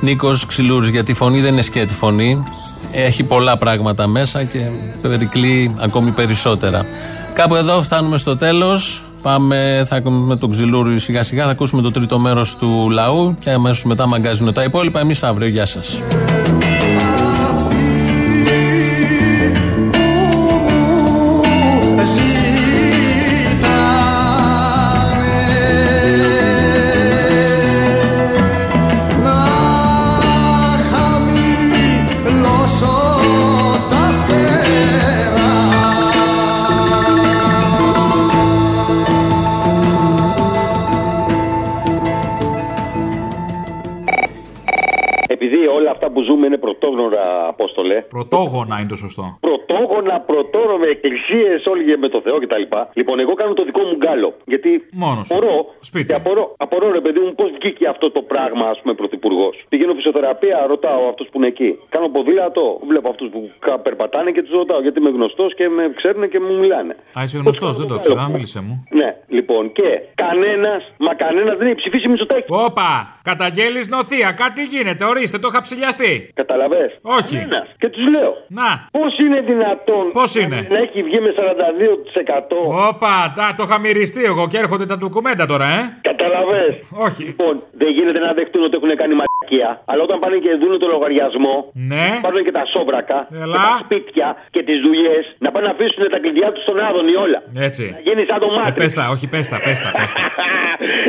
[0.00, 2.44] Νίκος Ξυλούρης, γιατί η φωνή δεν είναι σκέτη φωνή.
[2.92, 4.58] Έχει πολλά πράγματα μέσα και
[5.02, 6.86] περικλεί ακόμη περισσότερα.
[7.32, 9.02] Κάπου εδώ φτάνουμε στο τέλος.
[9.22, 13.50] Πάμε, θα με τον Ξυλούρη σιγά σιγά, θα ακούσουμε το τρίτο μέρος του λαού και
[13.50, 15.00] αμέσως μετά μαγκάζουν τα υπόλοιπα.
[15.00, 15.98] Εμείς αύριο, γεια σας.
[21.96, 22.35] Να
[47.48, 48.00] Απόστολε.
[48.02, 49.38] Πρωτόγωνα είναι το σωστό.
[49.96, 52.62] Πρωτόγωνα, πρωτόνομε, εκκλησίες, όλοι με το Θεό κτλ.
[52.92, 54.34] Λοιπόν, εγώ κάνω το δικό μου γκάλο.
[54.44, 55.34] Γιατί Μόνος σου.
[55.34, 56.06] απορώ, Σπίτι.
[56.06, 59.64] και απορώ, απορώ, ρε παιδί μου, πώς βγήκε αυτό το πράγμα, ας πούμε, πρωθυπουργός.
[59.68, 61.78] Πηγαίνω φυσιοθεραπεία, ρωτάω αυτούς που είναι εκεί.
[61.88, 65.82] Κάνω ποδήλατο, βλέπω αυτούς που κα- περπατάνε και τους ρωτάω γιατί είμαι γνωστός και με
[65.96, 66.96] ξέρουν και μου μιλάνε.
[67.18, 68.22] Α, είσαι γνωστός, δεν το ήξερα.
[68.22, 68.84] Α, μίλησε μου.
[68.90, 72.44] Ναι, λοιπόν, και κανένας, μα κανένας δεν έχει ψηφίσει Μητσοτάκη.
[72.48, 72.90] Όπα!
[73.22, 76.30] Καταγγέλεις νοθεία, κάτι γίνεται, ορίστε, το είχα ψηλιαστεί.
[76.34, 76.84] Καταλαβέ.
[77.02, 77.36] Όχι.
[77.36, 77.68] Κανένας.
[77.78, 78.32] Και τους λέω.
[78.48, 78.88] Να.
[78.90, 82.88] Πώς είναι δυνατόν Πώς είναι; να έχει βγει με 42%.
[82.88, 85.98] Όπα, τα, το είχα μυριστεί εγώ και έρχονται τα ντοκουμέντα τώρα, ε.
[86.00, 86.80] Καταλαβέ.
[87.06, 87.24] Όχι.
[87.24, 89.35] Λοιπόν, δεν γίνεται να δεχτούν ότι έχουν κάνει μαλακία.
[89.90, 91.56] Αλλά όταν πάνε και δουν το λογαριασμό,
[91.90, 92.06] Ναι.
[92.24, 93.54] πάρουν και τα σόβρακα, Έλα.
[93.54, 97.14] και τα σπίτια και τις δουλειές, να πάνε να αφήσουν τα κλειδιά τους στον Άδωνη
[97.24, 97.40] όλα.
[97.68, 97.84] Έτσι.
[97.96, 98.78] Να γίνει σαν το Ε, μάτι.
[98.80, 100.22] πες τα, όχι, πες τα, πες τα, πες τα.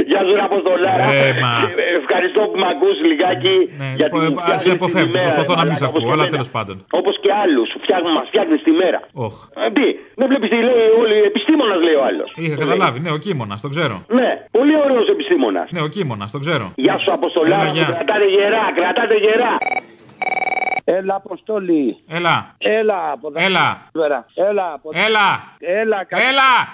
[0.09, 1.05] Γεια σου, Αποστολάρα.
[1.13, 1.53] Ε, μα.
[1.83, 3.55] Ε, Ευχαριστώ που με ακούς λιγάκι.
[3.81, 5.85] Ναι, γιατί προ- μου ας, φτιάχνεις σε τη αποφεύγω, μέρα, προσπαθώ να μην μαλάκα, σε
[5.91, 6.35] όπως ακούω, και αλλά εμένα.
[6.35, 6.75] τέλος πάντων.
[6.99, 7.69] Όπως και άλλους,
[8.17, 8.99] μας φτιάχνεις τη μέρα.
[9.25, 9.35] Οχ.
[9.63, 9.85] Ε, τι,
[10.19, 12.29] δεν βλέπεις τι λέει όλοι, επιστήμονας λέει ο άλλος.
[12.43, 13.95] Είχα καταλάβει, ναι, ο Κίμωνας, τον ξέρω.
[14.19, 15.67] Ναι, πολύ ωραίος επιστήμονας.
[15.75, 16.65] Ναι, ο Κίμωνας, τον ξέρω.
[16.85, 17.61] Γεια σου, Αποστολάρα.
[17.61, 17.87] Έλα, που γεια.
[18.27, 19.57] Κρατάτε γερά, κρατάτε γερά.
[20.85, 22.03] Έλα, Αποστόλη.
[22.07, 22.55] Έλα.
[22.57, 23.89] Έλα, από τα Έλα.
[23.93, 25.43] Έλα, έλα, από τα- Έλα.
[25.59, 26.73] Έλα, κα- Έλα.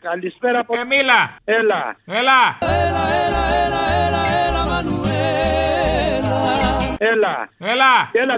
[0.00, 0.74] Καλησπέρα, από...
[0.76, 1.30] Ε, μίλα.
[1.44, 1.96] Έλα.
[2.06, 2.58] Έλα.
[6.98, 7.48] Έλα.
[7.58, 8.08] Έλα.
[8.12, 8.36] Έλα.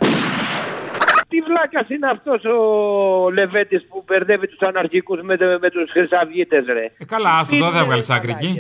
[1.35, 2.59] Τι βλάκας είναι αυτός ο
[3.31, 7.61] Λεβέντης που μπερδεύει τους αναρχικούς με, το- με τους χρυσαυγίτες, ρε; Ε, καλά, άστο, Τι
[7.61, 8.51] το δεν είναι, έβγαλε ρε, άκρη εκεί.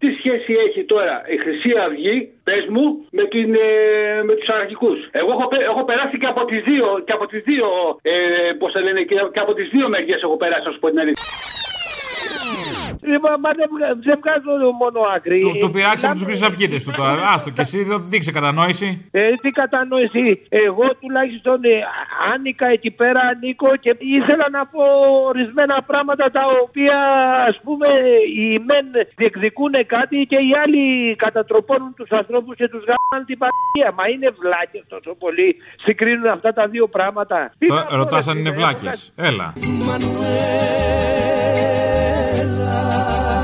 [0.00, 2.84] Τι σχέση έχει τώρα η Χρυσή Αυγή, πες μου,
[3.18, 6.86] με, την, ε, με τους αναρχικούς; Εγώ έχω, πε- έχω περάσει και από τις δύο,
[7.06, 7.66] και από τις δύο
[8.02, 8.12] ε,
[8.60, 10.98] πώς θα λένε, και, και από τις δύο μεριές έχω περάσει, να σου πω την
[11.02, 11.24] αλήθεια.
[13.12, 15.40] Λοιπόν, μα δεν, βγα- δεν βγάζω μόνο άκρη.
[15.40, 17.12] Το, το πειράξαμε Μιλάμε- τους χρυσαυγίτε του τώρα.
[17.34, 18.88] Άστο και εσύ δεν δείξε κατανόηση.
[19.10, 20.24] Ε, τι κατανόηση.
[20.48, 21.74] Εγώ τουλάχιστον ε,
[22.34, 24.82] άνοικα εκεί πέρα, ανήκω και ήθελα να πω
[25.30, 26.96] ορισμένα πράγματα τα οποία
[27.50, 27.86] ας πούμε
[28.38, 28.86] οι μεν
[29.16, 33.88] διεκδικούν κάτι και οι άλλοι κατατροπώνουν τους ανθρώπους και τους γάμαν την πατρία.
[33.98, 37.52] Μα είναι βλάκες τόσο πολύ συγκρίνουν αυτά τα δύο πράγματα.
[37.58, 39.12] Τι Τώρα να πω, ρωτάς ρε αν είναι φίλε, βλάκες.
[39.16, 39.52] Έλα.
[42.90, 43.39] love.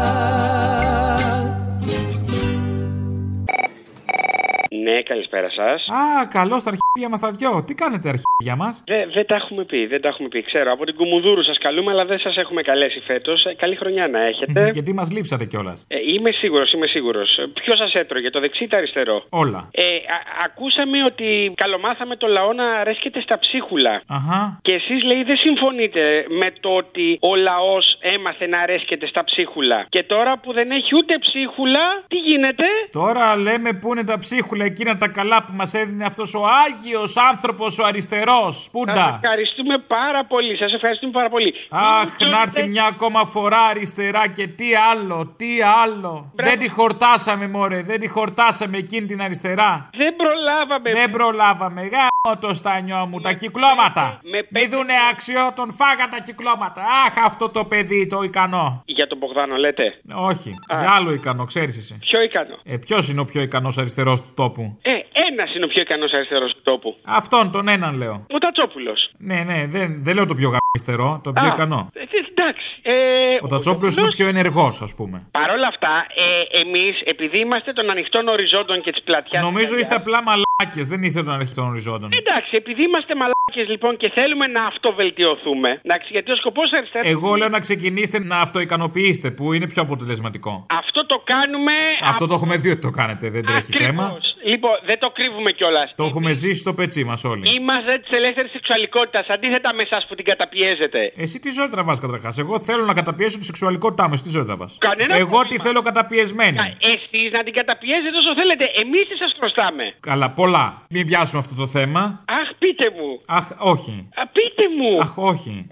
[4.88, 5.88] Ναι, καλησπέρα σας.
[6.00, 7.64] Α, καλώς τα αρχίδια μας τα δυο.
[7.66, 10.42] Τι κάνετε, αρχίδια μας; Δεν, δεν τα έχουμε πει, δεν τα έχουμε πει.
[10.42, 13.46] Ξέρω, από την Κουμουδούρου σας καλούμε, αλλά δεν σας έχουμε καλέσει φέτος.
[13.56, 14.60] καλή χρονιά να έχετε.
[14.76, 15.86] Γιατί μας λείψατε κιόλας.
[15.88, 17.38] Ε, είμαι σίγουρος, είμαι σίγουρος.
[17.62, 19.68] Ποιος σας έτρωγε, το δεξί ή το αριστερό; Όλα.
[19.72, 24.02] Ε, α- ακούσαμε ότι καλομάθαμε το λαό να αρέσκεται στα ψίχουλα.
[24.06, 24.58] Αχα.
[24.62, 29.86] Και εσείς λέει δεν συμφωνείτε με το ότι ο λαός έμαθε να αρέσκεται στα ψίχουλα.
[29.88, 34.64] Και τώρα που δεν έχει ούτε ψίχουλα, τι γίνεται; Τώρα λέμε πού είναι τα ψίχουλα
[34.76, 38.54] εκείνα τα καλά που μας έδινε αυτός ο Άγιος άνθρωπος ο αριστερός.
[38.56, 39.20] Σας Πούντα.
[39.22, 40.56] ευχαριστούμε πάρα πολύ.
[40.56, 41.54] Σας ευχαριστούμε πάρα πολύ.
[41.68, 45.48] Αχ, να έρθει μια ακόμα φορά αριστερά και τι άλλο, τι
[45.84, 46.30] άλλο.
[46.34, 49.90] Δεν τη χορτάσαμε, μωρέ, δεν τη χορτάσαμε εκείνη την αριστερά.
[49.96, 50.92] Δεν προλάβαμε.
[50.92, 51.80] Δεν προλάβαμε.
[51.82, 54.20] Γάμο το στάνιό μου, τα κυκλώματα.
[54.48, 56.82] Μη δουνε άξιο, τον φάγα τα κυκλώματα.
[57.06, 58.82] Αχ, αυτό το παιδί το ικανό.
[58.86, 61.98] Για τον Μπογδάνο λέτε; Όχι, για άλλο ικανό, ξέρεις εσύ.
[62.00, 64.90] Ποιο ικανό; Ε, Ποιος είναι ο πιο ικανός αριστερός του τόπου; Ε,
[65.30, 66.96] ένας είναι ο πιο ικανός αριστερός του τόπου.
[67.04, 68.26] Αυτόν τον έναν λέω.
[68.36, 69.10] Ο Τατσόπουλος.
[69.18, 71.90] Ναι, ναι, δεν, δεν λέω το πιο γαμιστερό, το πιο Α, ικανό.
[71.94, 72.00] Ε,
[72.34, 72.68] εντάξει.
[72.82, 72.94] Ε,
[73.40, 75.26] Ο Τατσόπουλος είναι ο πιο ενεργός, ας πούμε.
[75.30, 79.42] Παρ' όλα αυτά, ε, εμείς, επειδή είμαστε των ανοιχτών οριζόντων και της πλατιάς.
[79.44, 82.08] Νομίζω είστε απλά μαλάκες, δεν είστε των ανοιχτών οριζόντων.
[82.12, 85.80] Εντάξει, επειδή είμαστε μαλάκες λοιπόν και θέλουμε να αυτοβελτιωθούμε.
[85.82, 87.08] Εντάξει, γιατί ο σκοπός αριστερά.
[87.08, 90.66] Εγώ λέω να ξεκινήσετε να αυτοικανοποιήσετε, που είναι πιο αποτελεσματικό.
[90.70, 91.72] Αυτό το κάνουμε.
[92.04, 94.18] Αυτό το έχουμε δει ότι το κάνετε, δεν τρέχει θέμα.
[94.36, 94.50] Ακριβώς.
[94.52, 95.92] Λοιπόν, δεν το κρύβουμε κιόλας.
[95.96, 97.54] Το έχουμε ζήσει στο πετσί μας όλοι.
[97.54, 101.12] Είμαστε της ελεύθερης σεξουαλικότητας, αντίθετα με εσάς που την καταπιέζετε.
[101.16, 104.12] Εσύ τι ζωή τραβάς καταρχάς; Εγώ θέλω να καταπιέσω τη σεξουαλικότητά μου.
[104.14, 105.56] εσύ Τι ζωή τραβάς; Κανένα Εγώ πρόβλημα.
[105.56, 106.56] τη θέλω καταπιεσμένη.
[106.80, 108.64] Εσείς να την καταπιέζετε όσο θέλετε.
[108.82, 109.84] Εμείς τι σας χρωστάμε.
[110.00, 110.82] Καλά, πολλά.
[110.90, 112.24] Μην πιάσουμε αυτό το θέμα.
[112.40, 113.20] Αχ, πείτε μου.
[113.26, 114.08] Αχ, όχι.
[114.14, 114.90] Α, πείτε μου.
[115.00, 115.66] Αχ, όχι.